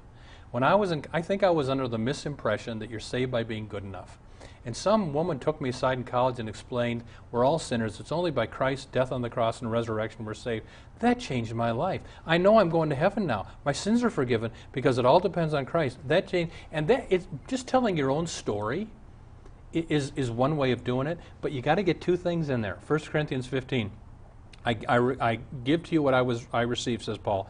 When 0.56 0.64
I 0.64 0.74
was 0.74 0.92
in, 0.92 1.04
I 1.12 1.22
think 1.22 1.44
I 1.44 1.50
was 1.50 1.68
under 1.68 1.86
the 1.86 1.98
misimpression 1.98 2.80
that 2.80 2.90
you're 2.90 3.02
saved 3.02 3.30
by 3.30 3.44
being 3.44 3.68
good 3.68 3.84
enough. 3.84 4.18
And 4.66 4.74
some 4.74 5.12
woman 5.12 5.38
took 5.38 5.60
me 5.60 5.68
aside 5.68 5.98
in 5.98 6.06
college 6.06 6.40
and 6.40 6.48
explained, 6.48 7.04
We're 7.30 7.44
all 7.44 7.60
sinners. 7.60 8.00
It's 8.00 8.14
only 8.14 8.32
by 8.32 8.46
Christ's 8.46 8.86
death 8.86 9.12
on 9.12 9.22
the 9.22 9.30
cross 9.30 9.60
and 9.60 9.70
resurrection 9.70 10.24
we're 10.24 10.34
saved. 10.34 10.66
That 11.00 11.20
changed 11.20 11.54
my 11.54 11.72
life. 11.72 12.00
I 12.26 12.38
know 12.38 12.58
I'm 12.58 12.70
going 12.70 12.90
to 12.90 12.96
heaven 12.96 13.28
now. 13.28 13.48
My 13.66 13.74
sins 13.74 14.02
are 14.02 14.10
forgiven 14.10 14.50
because 14.72 14.98
it 14.98 15.06
all 15.06 15.20
depends 15.20 15.54
on 15.54 15.66
Christ. 15.66 15.98
That 16.08 16.30
changed. 16.30 16.54
And 16.72 16.88
that, 16.88 17.08
it's 17.10 17.28
just 17.50 17.68
telling 17.68 17.98
your 17.98 18.10
own 18.10 18.26
story 18.26 18.88
is, 19.74 20.14
is 20.16 20.32
one 20.32 20.56
way 20.56 20.72
of 20.72 20.86
doing 20.86 21.06
it, 21.06 21.20
but 21.42 21.52
you 21.52 21.62
got 21.62 21.76
to 21.76 21.84
get 21.84 22.00
two 22.00 22.16
things 22.16 22.48
in 22.48 22.62
there. 22.62 22.80
1 22.88 23.00
Corinthians 23.02 23.46
15. 23.46 23.92
I, 24.66 24.78
I, 24.88 24.98
I 25.20 25.40
give 25.66 25.84
to 25.84 25.92
you 25.92 26.02
what 26.02 26.14
I, 26.14 26.22
was, 26.22 26.48
I 26.54 26.62
received, 26.62 27.04
says 27.04 27.18
Paul. 27.18 27.50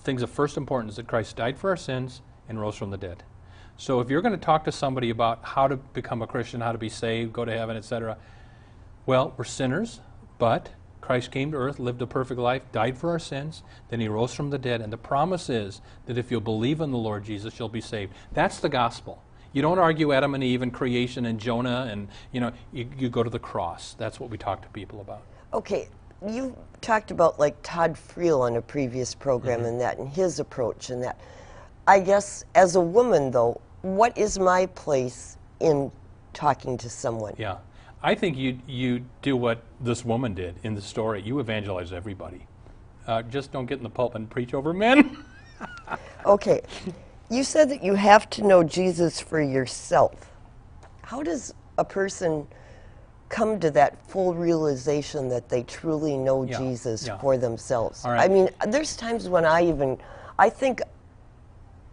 Things 0.00 0.20
of 0.20 0.28
first 0.28 0.58
importance 0.58 0.96
that 0.96 1.06
Christ 1.06 1.34
died 1.36 1.56
for 1.56 1.70
our 1.70 1.78
sins 1.78 2.20
and 2.48 2.60
rose 2.60 2.76
from 2.76 2.90
the 2.90 2.96
dead. 2.96 3.22
So 3.76 4.00
if 4.00 4.10
you're 4.10 4.22
going 4.22 4.38
to 4.38 4.44
talk 4.44 4.64
to 4.64 4.72
somebody 4.72 5.10
about 5.10 5.40
how 5.42 5.66
to 5.68 5.76
become 5.76 6.22
a 6.22 6.26
Christian, 6.26 6.60
how 6.60 6.72
to 6.72 6.78
be 6.78 6.88
saved, 6.88 7.32
go 7.32 7.44
to 7.44 7.52
heaven, 7.52 7.76
etc., 7.76 8.16
well, 9.06 9.34
we're 9.36 9.44
sinners, 9.44 10.00
but 10.38 10.70
Christ 11.00 11.32
came 11.32 11.50
to 11.50 11.56
earth, 11.56 11.80
lived 11.80 12.00
a 12.02 12.06
perfect 12.06 12.38
life, 12.38 12.62
died 12.70 12.96
for 12.96 13.10
our 13.10 13.18
sins, 13.18 13.62
then 13.88 13.98
he 13.98 14.06
rose 14.06 14.32
from 14.32 14.50
the 14.50 14.58
dead, 14.58 14.80
and 14.80 14.92
the 14.92 14.96
promise 14.98 15.50
is 15.50 15.80
that 16.06 16.16
if 16.16 16.30
you'll 16.30 16.40
believe 16.40 16.80
in 16.80 16.92
the 16.92 16.98
Lord 16.98 17.24
Jesus, 17.24 17.58
you'll 17.58 17.68
be 17.68 17.80
saved. 17.80 18.12
That's 18.32 18.60
the 18.60 18.68
gospel. 18.68 19.20
You 19.52 19.62
don't 19.62 19.78
argue 19.80 20.12
Adam 20.12 20.34
and 20.34 20.44
Eve 20.44 20.62
and 20.62 20.72
creation 20.72 21.26
and 21.26 21.38
Jonah, 21.40 21.88
and 21.90 22.08
you 22.30 22.40
know 22.40 22.52
you, 22.72 22.88
you 22.96 23.08
go 23.10 23.22
to 23.22 23.28
the 23.28 23.38
cross. 23.38 23.94
That's 23.98 24.18
what 24.20 24.30
we 24.30 24.38
talk 24.38 24.62
to 24.62 24.68
people 24.68 25.00
about. 25.00 25.22
Okay, 25.52 25.88
you 26.26 26.56
talked 26.80 27.10
about 27.10 27.38
like 27.38 27.56
Todd 27.62 27.94
Friel 27.94 28.40
on 28.40 28.56
a 28.56 28.62
previous 28.62 29.14
program 29.14 29.58
Mm-hmm. 29.58 29.68
and 29.68 29.80
that, 29.80 29.98
and 29.98 30.08
his 30.08 30.38
approach 30.40 30.88
and 30.90 31.02
that. 31.02 31.18
I 31.86 32.00
guess 32.00 32.44
as 32.54 32.76
a 32.76 32.80
woman, 32.80 33.30
though, 33.30 33.60
what 33.82 34.16
is 34.16 34.38
my 34.38 34.66
place 34.66 35.36
in 35.60 35.90
talking 36.32 36.78
to 36.78 36.88
someone? 36.88 37.34
Yeah, 37.38 37.58
I 38.02 38.14
think 38.14 38.36
you 38.36 38.58
you 38.66 39.04
do 39.22 39.36
what 39.36 39.62
this 39.80 40.04
woman 40.04 40.34
did 40.34 40.54
in 40.62 40.74
the 40.74 40.80
story. 40.82 41.22
You 41.22 41.40
evangelize 41.40 41.92
everybody. 41.92 42.46
Uh, 43.06 43.22
just 43.22 43.50
don't 43.52 43.66
get 43.66 43.78
in 43.78 43.82
the 43.84 43.90
pulpit 43.90 44.20
and 44.20 44.30
preach 44.30 44.54
over 44.54 44.72
men. 44.72 45.18
Okay, 46.26 46.60
you 47.30 47.44
said 47.44 47.68
that 47.70 47.82
you 47.82 47.94
have 47.94 48.28
to 48.30 48.42
know 48.42 48.62
Jesus 48.64 49.20
for 49.20 49.40
yourself. 49.40 50.30
How 51.02 51.22
does 51.22 51.54
a 51.78 51.84
person 51.84 52.46
come 53.28 53.58
to 53.60 53.70
that 53.72 54.08
full 54.08 54.34
realization 54.34 55.28
that 55.28 55.48
they 55.48 55.62
truly 55.64 56.16
know 56.16 56.44
Yeah, 56.44 56.58
Jesus 56.58 57.06
yeah. 57.06 57.18
for 57.18 57.36
themselves? 57.36 58.04
All 58.04 58.12
I 58.12 58.28
mean, 58.28 58.48
there's 58.68 58.96
times 58.96 59.28
when 59.28 59.44
I 59.44 59.62
even, 59.68 59.98
I 60.38 60.48
think 60.50 60.80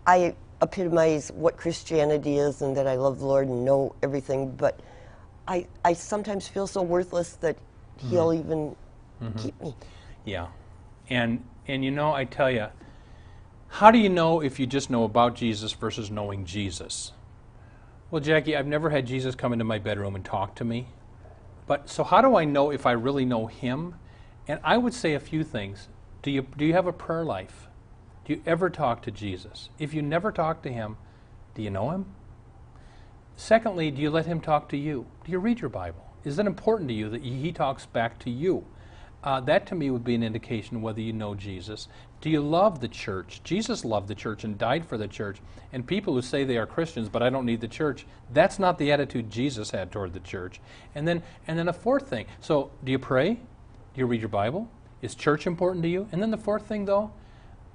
I 0.10 0.36
epitomize 0.64 1.32
what 1.36 1.58
Christianity 1.58 2.40
is 2.40 2.64
and 2.64 2.78
that 2.78 2.88
I 2.88 2.98
love 2.98 3.20
the 3.20 3.28
Lord 3.28 3.50
and 3.50 3.66
know 3.66 3.96
everything, 4.04 4.56
but 4.58 4.82
I, 5.48 5.68
I 5.86 5.94
sometimes 5.94 6.48
feel 6.50 6.68
so 6.68 6.84
worthless 6.84 7.34
that 7.38 7.58
He'll 7.98 8.34
Mm-hmm. 8.34 8.34
even 8.34 8.78
keep 9.38 9.60
me. 9.62 9.76
Yeah, 10.26 10.48
and 11.10 11.44
and 11.68 11.86
you 11.86 11.92
know, 11.92 12.14
I 12.14 12.26
tell 12.26 12.52
you, 12.52 12.68
how 13.70 13.92
do 13.92 14.00
you 14.00 14.10
know 14.10 14.42
if 14.42 14.60
you 14.60 14.68
just 14.68 14.90
know 14.92 15.06
about 15.06 15.36
Jesus 15.36 15.74
versus 15.74 16.12
knowing 16.12 16.46
Jesus? 16.46 17.14
Well, 18.12 18.22
Jackie, 18.22 18.58
I've 18.58 18.68
never 18.68 18.92
had 18.92 19.08
Jesus 19.08 19.36
come 19.36 19.54
into 19.54 19.66
my 19.66 19.80
bedroom 19.80 20.16
and 20.16 20.26
talk 20.26 20.56
to 20.58 20.66
me. 20.66 20.88
But 21.68 21.90
so 21.90 22.04
how 22.06 22.22
do 22.22 22.38
I 22.38 22.46
know 22.46 22.72
if 22.72 22.86
I 22.88 22.94
really 22.94 23.26
know 23.26 23.48
him? 23.48 23.96
And 24.48 24.62
I 24.64 24.78
would 24.78 24.96
say 24.96 25.16
a 25.16 25.22
few 25.22 25.44
things. 25.46 25.90
Do 26.24 26.32
you 26.32 26.48
do 26.58 26.66
you 26.66 26.74
have 26.74 26.88
a 26.88 26.94
prayer 26.94 27.26
life? 27.26 27.69
Do 28.26 28.34
you 28.34 28.42
ever 28.46 28.70
talk 28.70 29.02
to 29.04 29.12
Jesus? 29.12 29.70
If 29.80 29.94
you 29.94 30.02
never 30.02 30.32
talk 30.32 30.62
to 30.64 30.72
him, 30.72 30.98
do 31.56 31.62
you 31.62 31.70
know 31.70 31.92
him? 31.92 32.06
Secondly, 33.36 33.90
do 33.90 34.02
you 34.02 34.10
let 34.10 34.26
him 34.26 34.42
talk 34.42 34.70
to 34.70 34.78
you? 34.78 35.06
Do 35.26 35.32
you 35.32 35.40
read 35.40 35.62
your 35.62 35.70
Bible? 35.70 36.06
Is 36.24 36.38
it 36.38 36.46
important 36.46 36.90
to 36.90 36.94
you 36.94 37.10
that 37.10 37.22
he 37.22 37.52
talks 37.52 37.86
back 37.86 38.20
to 38.20 38.30
you? 38.30 38.66
Uh, 39.22 39.42
that 39.42 39.66
to 39.68 39.76
me 39.76 39.90
would 39.90 40.04
be 40.04 40.16
an 40.16 40.24
indication 40.24 40.82
whether 40.82 41.02
you 41.02 41.12
know 41.12 41.36
Jesus. 41.36 41.90
Do 42.22 42.30
you 42.30 42.42
love 42.42 42.80
the 42.80 42.88
church? 42.88 43.42
Jesus 43.44 43.84
loved 43.84 44.08
the 44.08 44.16
church 44.16 44.44
and 44.44 44.58
died 44.58 44.86
for 44.86 44.98
the 44.98 45.08
church. 45.08 45.40
And 45.74 45.86
people 45.86 46.14
who 46.14 46.22
say 46.22 46.44
they 46.44 46.58
are 46.58 46.66
Christians, 46.66 47.10
but 47.10 47.22
I 47.22 47.30
don't 47.30 47.46
need 47.46 47.62
the 47.62 47.68
church, 47.68 48.06
that's 48.34 48.60
not 48.60 48.78
the 48.78 48.92
attitude 48.92 49.30
Jesus 49.30 49.72
had 49.72 49.92
toward 49.92 50.14
the 50.14 50.20
church. 50.22 50.62
And 50.96 51.08
then, 51.08 51.22
and 51.48 51.60
then 51.60 51.68
a 51.68 51.74
fourth 51.74 52.08
thing. 52.08 52.28
So, 52.40 52.72
do 52.84 52.92
you 52.92 53.00
pray? 53.00 53.34
Do 53.34 53.40
you 53.96 54.06
read 54.06 54.22
your 54.22 54.30
Bible? 54.30 54.70
Is 55.02 55.16
church 55.16 55.48
important 55.48 55.84
to 55.84 55.90
you? 55.90 56.08
And 56.12 56.22
then 56.22 56.32
the 56.32 56.38
fourth 56.38 56.66
thing, 56.66 56.86
though, 56.86 57.12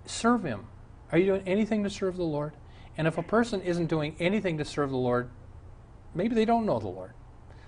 serve 0.06 0.44
Him. 0.44 0.66
Are 1.12 1.18
you 1.18 1.26
doing 1.26 1.42
anything 1.46 1.84
to 1.84 1.90
serve 1.90 2.16
the 2.16 2.24
Lord? 2.24 2.52
And 2.96 3.06
if 3.06 3.18
a 3.18 3.22
person 3.22 3.60
isn't 3.62 3.86
doing 3.86 4.14
anything 4.20 4.58
to 4.58 4.64
serve 4.64 4.90
the 4.90 4.96
Lord, 4.96 5.28
maybe 6.14 6.34
they 6.34 6.44
don't 6.44 6.66
know 6.66 6.78
the 6.78 6.88
Lord. 6.88 7.12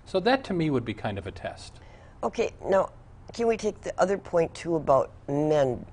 So 0.05 0.20
that 0.20 0.44
to 0.44 0.55
me 0.55 0.70
would 0.70 0.85
be 0.85 0.94
kind 0.94 1.18
of 1.18 1.27
a 1.27 1.33
test. 1.33 1.81
Okay, 2.22 2.53
now 2.64 2.90
can 3.33 3.46
we 3.46 3.57
take 3.57 3.81
the 3.83 3.92
other 4.01 4.16
point 4.16 4.55
too 4.55 4.77
about 4.77 5.11
men? 5.29 5.85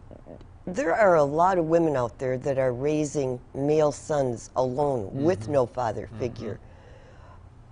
There 0.65 0.95
are 0.95 1.15
a 1.15 1.23
lot 1.23 1.57
of 1.57 1.65
women 1.65 1.97
out 1.97 2.17
there 2.19 2.37
that 2.37 2.57
are 2.57 2.71
raising 2.71 3.39
male 3.53 3.91
sons 3.91 4.49
alone 4.55 5.07
mm-hmm. 5.07 5.23
with 5.23 5.49
no 5.49 5.65
father 5.65 6.05
mm-hmm. 6.05 6.19
figure. 6.19 6.59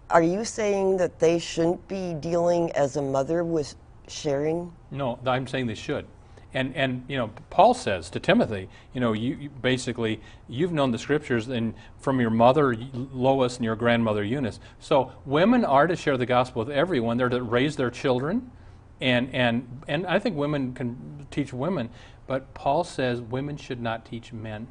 Are 0.10 0.24
you 0.24 0.44
saying 0.44 0.98
that 0.98 1.20
they 1.20 1.40
shouldn't 1.40 1.88
be 1.88 2.14
dealing 2.16 2.72
as 2.74 2.98
a 2.98 3.02
mother 3.02 3.46
with 3.46 3.76
sharing? 4.10 4.74
No, 4.90 5.18
I'm 5.26 5.48
saying 5.48 5.68
they 5.68 5.76
should. 5.76 6.06
And, 6.54 6.76
and 6.76 7.06
you 7.08 7.18
know, 7.18 7.30
Paul 7.50 7.74
says 7.74 8.10
to 8.10 8.20
Timothy, 8.20 8.68
you 8.94 9.00
know, 9.00 9.14
you, 9.14 9.36
you 9.36 9.50
basically 9.50 10.20
you've 10.50 10.74
known 10.74 10.92
the 10.92 10.98
scriptures 10.98 11.48
and 11.48 11.74
from 12.00 12.20
your 12.20 12.30
mother 12.30 12.76
Lois 12.94 13.56
and 13.56 13.66
your 13.66 13.76
grandmother 13.76 14.24
Eunice. 14.24 14.60
So 14.80 15.14
women 15.26 15.64
are 15.64 15.88
to 15.88 15.96
share 15.96 16.18
the 16.18 16.26
gospel 16.26 16.66
with 16.66 16.76
everyone. 16.76 17.18
They're 17.18 17.30
to 17.30 17.42
raise 17.42 17.78
their 17.78 17.90
children, 17.90 18.52
and 19.00 19.34
and 19.34 19.84
and 19.88 20.06
I 20.06 20.20
think 20.20 20.36
women 20.36 20.74
can 20.74 21.28
teach 21.32 21.54
women. 21.54 21.90
But 22.28 22.54
Paul 22.54 22.84
says 22.84 23.22
women 23.22 23.58
should 23.58 23.82
not 23.82 24.06
teach 24.06 24.34
men. 24.34 24.68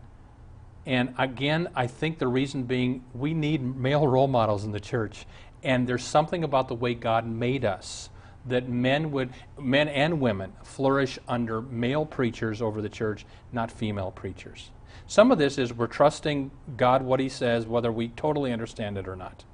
And 0.86 1.14
again, 1.18 1.68
I 1.74 1.86
think 1.86 2.18
the 2.18 2.28
reason 2.28 2.64
being 2.64 3.04
we 3.14 3.32
need 3.32 3.62
male 3.62 4.06
role 4.06 4.28
models 4.28 4.64
in 4.64 4.72
the 4.72 4.80
church. 4.80 5.26
And 5.62 5.86
there's 5.86 6.04
something 6.04 6.42
about 6.42 6.68
the 6.68 6.74
way 6.74 6.94
God 6.94 7.26
made 7.26 7.64
us 7.64 8.08
that 8.46 8.68
men 8.68 9.10
would 9.10 9.30
men 9.58 9.88
and 9.88 10.20
women 10.20 10.52
flourish 10.62 11.18
under 11.28 11.60
male 11.60 12.06
preachers 12.06 12.62
over 12.62 12.80
the 12.80 12.88
church, 12.88 13.26
not 13.52 13.70
female 13.70 14.10
preachers. 14.10 14.70
Some 15.06 15.30
of 15.30 15.38
this 15.38 15.58
is 15.58 15.72
we're 15.72 15.86
trusting 15.86 16.50
God 16.76 17.02
what 17.02 17.20
he 17.20 17.28
says 17.28 17.66
whether 17.66 17.92
we 17.92 18.08
totally 18.08 18.52
understand 18.52 18.96
it 18.96 19.08
or 19.08 19.16
not. 19.16 19.44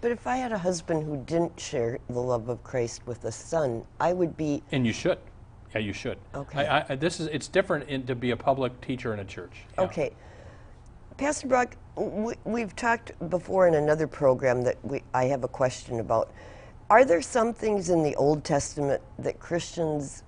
But 0.00 0.10
if 0.10 0.26
I 0.26 0.36
had 0.36 0.52
a 0.52 0.58
husband 0.58 1.04
who 1.04 1.16
didn't 1.16 1.58
share 1.58 1.98
the 2.08 2.20
love 2.20 2.48
of 2.48 2.62
Christ 2.64 3.06
with 3.06 3.24
a 3.24 3.32
son, 3.32 3.84
I 4.00 4.12
would 4.12 4.36
be 4.36 4.62
And 4.72 4.86
you 4.86 4.92
should. 4.92 5.18
Yeah, 5.74 5.80
you 5.80 5.92
should. 5.92 6.18
Okay. 6.34 6.66
I, 6.66 6.84
I, 6.90 6.96
this 6.96 7.20
is 7.20 7.28
it's 7.28 7.48
different 7.48 7.88
in, 7.88 8.04
to 8.06 8.14
be 8.14 8.32
a 8.32 8.36
public 8.36 8.80
teacher 8.80 9.14
in 9.14 9.20
a 9.20 9.24
church. 9.24 9.52
Yeah. 9.74 9.84
Okay. 9.84 10.12
Pastor 11.16 11.46
Brock, 11.46 11.76
we, 11.96 12.34
we've 12.44 12.74
talked 12.74 13.12
before 13.30 13.68
in 13.68 13.74
another 13.74 14.06
program 14.06 14.62
that 14.62 14.76
we, 14.84 15.02
I 15.14 15.24
have 15.26 15.44
a 15.44 15.48
question 15.48 16.00
about. 16.00 16.32
Are 16.92 17.06
there 17.06 17.22
some 17.22 17.54
things 17.54 17.88
in 17.88 18.02
the 18.02 18.14
Old 18.16 18.44
Testament 18.44 19.00
that 19.18 19.40
Christians 19.40 20.24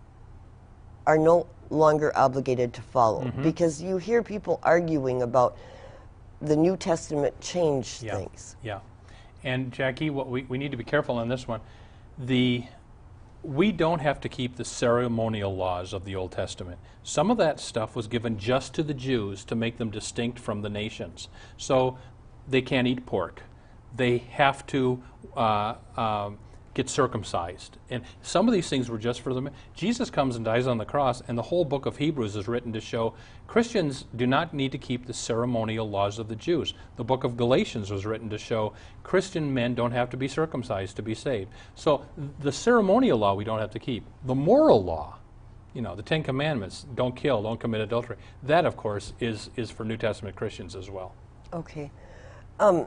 are 1.07 1.18
no 1.18 1.46
longer 1.68 2.11
obligated 2.16 2.72
to 2.72 2.81
follow 2.81 3.24
Mm-hmm. 3.24 3.42
because 3.42 3.83
you 3.83 3.98
hear 3.98 4.22
people 4.22 4.61
arguing 4.62 5.20
about 5.20 5.59
the 6.40 6.57
New 6.57 6.79
Testament 6.79 7.38
changed 7.42 8.03
Yeah. 8.03 8.16
things. 8.16 8.57
Yeah. 8.62 8.81
And 9.42 9.72
Jackie, 9.72 10.09
what 10.09 10.31
we, 10.31 10.44
we 10.44 10.57
need 10.57 10.70
to 10.70 10.79
be 10.79 10.85
careful 10.85 11.18
on 11.18 11.29
this 11.29 11.46
one. 11.46 11.61
The 12.18 12.64
we 13.42 13.70
don't 13.70 13.98
have 13.98 14.18
to 14.22 14.29
keep 14.31 14.57
the 14.57 14.64
ceremonial 14.64 15.55
laws 15.55 15.92
of 15.92 16.07
the 16.07 16.16
Old 16.16 16.33
Testament. 16.33 16.79
Some 17.03 17.31
of 17.31 17.37
that 17.37 17.61
stuff 17.61 17.94
was 17.94 18.07
given 18.07 18.38
just 18.38 18.72
to 18.77 18.83
the 18.83 18.94
Jews 18.94 19.44
to 19.44 19.55
make 19.55 19.77
them 19.77 19.90
distinct 19.90 20.38
from 20.38 20.62
the 20.62 20.70
nations. 20.70 21.29
So 21.59 21.98
they 22.48 22.62
can't 22.62 22.87
eat 22.87 23.05
pork. 23.05 23.42
They 23.94 24.16
have 24.16 24.66
to 24.68 25.03
uh, 25.37 25.74
um, 25.98 26.38
get 26.74 26.90
circumcised. 26.90 27.78
And 27.88 28.02
some 28.22 28.48
of 28.48 28.52
these 28.52 28.68
things 28.68 28.90
were 28.90 28.98
just 28.98 29.20
for 29.20 29.32
them. 29.32 29.48
Jesus 29.74 30.10
comes 30.10 30.37
and 30.37 30.44
dies 30.44 30.66
on 30.66 30.78
the 30.78 30.84
cross, 30.84 31.22
and 31.26 31.38
the 31.38 31.42
whole 31.42 31.64
book 31.64 31.87
of 31.87 31.96
Hebrews 31.96 32.37
is 32.37 32.48
written 32.48 32.72
to 32.72 32.80
show 32.80 33.14
Christians 33.46 34.04
do 34.16 34.26
not 34.26 34.52
need 34.52 34.72
to 34.72 34.78
keep 34.78 35.06
the 35.06 35.14
ceremonial 35.14 35.88
laws 35.88 36.18
of 36.18 36.28
the 36.28 36.37
Jews. 36.37 36.74
The 36.96 37.04
book 37.04 37.24
of 37.24 37.37
Galatians 37.37 37.90
was 37.90 38.04
written 38.04 38.28
to 38.30 38.38
show 38.38 38.74
Christian 39.02 39.54
men 39.54 39.74
don't 39.74 39.92
have 39.92 40.10
to 40.10 40.16
be 40.16 40.28
circumcised 40.28 40.96
to 40.96 41.02
be 41.02 41.14
saved. 41.14 41.50
So 41.74 42.04
the 42.40 42.52
ceremonial 42.52 43.18
law 43.18 43.34
we 43.34 43.44
don't 43.44 43.60
have 43.60 43.70
to 43.72 43.78
keep. 43.78 44.04
The 44.24 44.34
moral 44.34 44.82
law, 44.82 45.18
you 45.72 45.82
know, 45.82 45.94
the 45.94 46.02
Ten 46.02 46.22
Commandments, 46.22 46.87
don't 46.94 47.14
kill, 47.14 47.42
don't 47.42 47.60
commit 47.60 47.80
adultery, 47.80 48.16
that, 48.42 48.64
of 48.64 48.76
course, 48.76 49.12
is, 49.20 49.50
is 49.56 49.70
for 49.70 49.84
New 49.84 49.96
Testament 49.96 50.37
Christians 50.37 50.74
as 50.74 50.90
well. 50.90 51.14
Okay. 51.52 51.90
Um, 52.58 52.87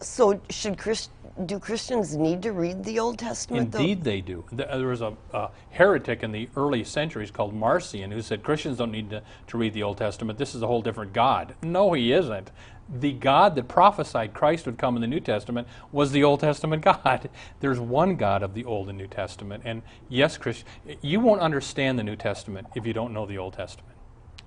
so 0.00 0.40
should 0.50 0.78
Christ- 0.78 1.10
do 1.46 1.58
Christians 1.58 2.16
need 2.16 2.42
to 2.42 2.52
read 2.52 2.84
the 2.84 2.98
Old 2.98 3.18
Testament? 3.18 3.74
Indeed, 3.74 4.02
they 4.02 4.20
do. 4.20 4.44
Uh, 4.52 4.78
there 4.78 4.88
was 4.88 5.00
a, 5.00 5.14
a 5.32 5.50
heretic 5.70 6.22
in 6.22 6.32
the 6.32 6.48
early 6.56 6.84
centuries 6.84 7.30
called 7.30 7.54
Marcion 7.54 8.10
who 8.10 8.20
said 8.22 8.42
Christians 8.42 8.78
don't 8.78 8.90
need 8.90 9.10
to, 9.10 9.22
to 9.48 9.58
read 9.58 9.74
the 9.74 9.82
Old 9.82 9.98
Testament. 9.98 10.38
This 10.38 10.54
is 10.54 10.62
a 10.62 10.66
whole 10.66 10.82
different 10.82 11.12
God. 11.12 11.54
No, 11.62 11.92
he 11.92 12.12
isn't. 12.12 12.50
The 12.92 13.12
God 13.12 13.54
that 13.54 13.68
prophesied 13.68 14.34
Christ 14.34 14.66
would 14.66 14.76
come 14.76 14.96
in 14.96 15.00
the 15.00 15.06
New 15.06 15.20
Testament 15.20 15.68
was 15.92 16.10
the 16.10 16.24
Old 16.24 16.40
Testament 16.40 16.82
God. 16.82 17.30
There's 17.60 17.78
one 17.78 18.16
God 18.16 18.42
of 18.42 18.54
the 18.54 18.64
Old 18.64 18.88
and 18.88 18.98
New 18.98 19.06
Testament. 19.06 19.62
And 19.64 19.82
yes, 20.08 20.36
Christian, 20.36 20.66
you 21.00 21.20
won't 21.20 21.40
understand 21.40 21.98
the 21.98 22.04
New 22.04 22.16
Testament 22.16 22.66
if 22.74 22.86
you 22.86 22.92
don't 22.92 23.14
know 23.14 23.26
the 23.26 23.38
Old 23.38 23.54
Testament. 23.54 23.96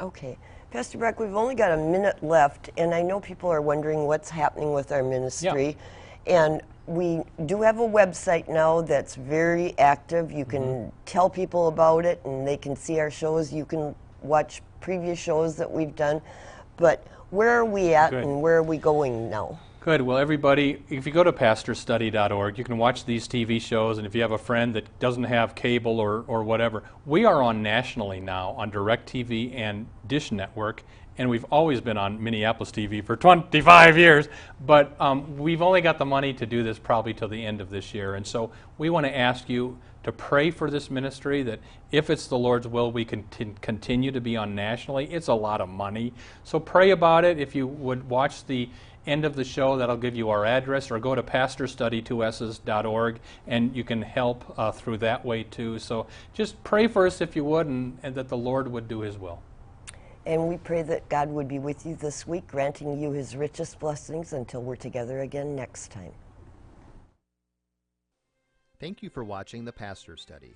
Okay. 0.02 0.38
Pastor 0.74 0.98
Brock, 0.98 1.20
we've 1.20 1.36
only 1.36 1.54
got 1.54 1.70
a 1.72 1.78
minute 1.78 2.24
left, 2.24 2.72
and 2.78 2.96
I 2.96 3.04
know 3.04 3.20
people 3.20 3.48
are 3.48 3.62
wondering 3.62 4.08
what's 4.08 4.32
happening 4.32 4.74
with 4.74 4.92
our 4.92 5.04
ministry. 5.04 5.78
Yeah. 6.26 6.48
And 6.48 6.62
we 6.88 7.22
do 7.46 7.62
have 7.62 7.78
a 7.78 7.88
website 7.88 8.50
now 8.50 8.82
that's 8.82 9.14
very 9.14 9.78
active. 9.78 10.32
You 10.32 10.46
can 10.46 10.64
Mm-hmm. 10.64 10.90
tell 11.06 11.30
people 11.30 11.68
about 11.68 12.06
it, 12.06 12.22
and 12.26 12.48
they 12.48 12.58
can 12.58 12.76
see 12.76 13.00
our 13.00 13.12
shows. 13.12 13.54
You 13.54 13.66
can 13.66 13.94
watch 14.24 14.64
previous 14.82 15.20
shows 15.20 15.56
that 15.58 15.72
we've 15.72 15.96
done. 15.96 16.24
But 16.78 17.06
where 17.30 17.52
are 17.52 17.66
we 17.66 17.94
at, 17.94 18.10
Good. 18.10 18.24
and 18.24 18.42
where 18.42 18.58
are 18.58 18.64
we 18.64 18.80
going 18.80 19.30
now? 19.30 19.60
Good. 19.84 20.02
Well, 20.02 20.17
everybody, 20.17 20.82
if 20.89 21.06
you 21.06 21.12
go 21.12 21.26
to 21.26 21.34
pastorstudy.org, 21.34 22.58
you 22.58 22.63
can 22.63 22.78
watch 22.78 23.04
these 23.04 23.28
TV 23.28 23.62
shows. 23.62 23.98
And 23.98 24.08
if 24.08 24.15
you 24.15 24.22
have 24.22 24.32
a 24.32 24.38
friend 24.38 24.74
that 24.76 24.98
doesn't 25.00 25.26
have 25.26 25.56
cable 25.56 26.00
or, 26.00 26.24
or 26.26 26.41
whatever, 26.41 26.84
we 27.06 27.26
are 27.26 27.43
on 27.43 27.62
nationally 27.62 28.22
now 28.22 28.52
on 28.52 28.72
DirecTV 28.72 29.54
and 29.54 29.86
Dish 30.08 30.32
Network. 30.32 30.84
And 31.17 31.30
we've 31.30 31.43
always 31.52 31.82
been 31.82 31.98
on 31.98 32.24
Minneapolis 32.24 32.72
TV 32.72 33.04
for 33.04 33.17
25 33.17 33.98
years. 33.98 34.30
But 34.65 34.96
um, 35.02 35.38
we've 35.38 35.62
only 35.62 35.82
got 35.82 35.98
the 35.98 36.06
money 36.06 36.34
to 36.36 36.46
do 36.46 36.63
this 36.63 36.80
probably 36.80 37.13
till 37.13 37.28
the 37.28 37.46
end 37.46 37.60
of 37.60 37.69
this 37.69 37.93
year. 37.93 38.15
And 38.15 38.26
so 38.26 38.52
we 38.78 38.89
want 38.89 39.06
to 39.06 39.13
ask 39.13 39.50
you 39.50 39.78
to 40.04 40.12
pray 40.12 40.52
for 40.52 40.69
this 40.69 40.89
ministry 40.89 41.43
that 41.43 41.60
if 41.91 42.10
it's 42.10 42.28
the 42.28 42.38
Lord's 42.38 42.67
will, 42.67 42.91
we 42.91 43.06
can 43.06 43.24
continue 43.62 44.12
to 44.12 44.22
be 44.22 44.38
on 44.38 44.56
nationally. 44.56 45.12
It's 45.12 45.28
a 45.28 45.34
lot 45.34 45.60
of 45.62 45.69
money. 45.69 46.13
So 46.43 46.60
pray 46.60 46.91
about 46.91 47.26
it. 47.26 47.38
If 47.38 47.54
you 47.54 47.67
would 47.67 48.10
watch 48.10 48.46
the 48.46 48.69
end 49.06 49.26
of 49.26 49.36
the 49.36 49.44
show, 49.44 49.78
that'll 49.78 49.98
give 49.98 50.16
you 50.16 50.30
our 50.30 50.46
address, 50.46 50.92
or 50.92 51.00
go 51.00 51.16
to 51.16 51.24
pastorstudy2ss.org 51.24 53.20
and 53.48 53.76
you 53.76 53.84
can 53.84 54.02
help 54.02 54.54
uh, 54.58 54.72
through 54.72 54.98
that 54.98 55.26
way 55.26 55.44
too. 55.44 55.80
So 55.80 56.08
just 56.34 56.63
pray 56.63 56.88
for 56.88 57.06
us 57.06 57.22
if 57.22 57.36
you 57.36 57.44
would, 57.46 57.68
and, 57.68 57.98
and 58.04 58.16
that 58.16 58.30
the 58.30 58.38
Lord 58.38 58.72
would 58.72 58.88
do 58.88 59.02
His 59.02 59.18
will. 59.18 59.42
And 60.26 60.48
we 60.48 60.58
pray 60.58 60.84
that 60.84 61.10
God 61.10 61.30
would 61.30 61.48
be 61.48 61.60
with 61.60 61.86
you 61.86 61.96
this 61.96 62.26
week, 62.26 62.48
granting 62.48 63.00
you 63.00 63.12
his 63.12 63.36
richest 63.36 63.80
blessings 63.80 64.32
until 64.32 64.62
we're 64.62 64.78
together 64.78 65.22
again 65.22 65.56
next 65.56 65.92
time. 65.92 66.13
Thank 68.80 69.04
you 69.04 69.10
for 69.10 69.24
watching 69.24 69.66
The 69.66 69.74
Pastor 69.74 70.16
Study. 70.18 70.56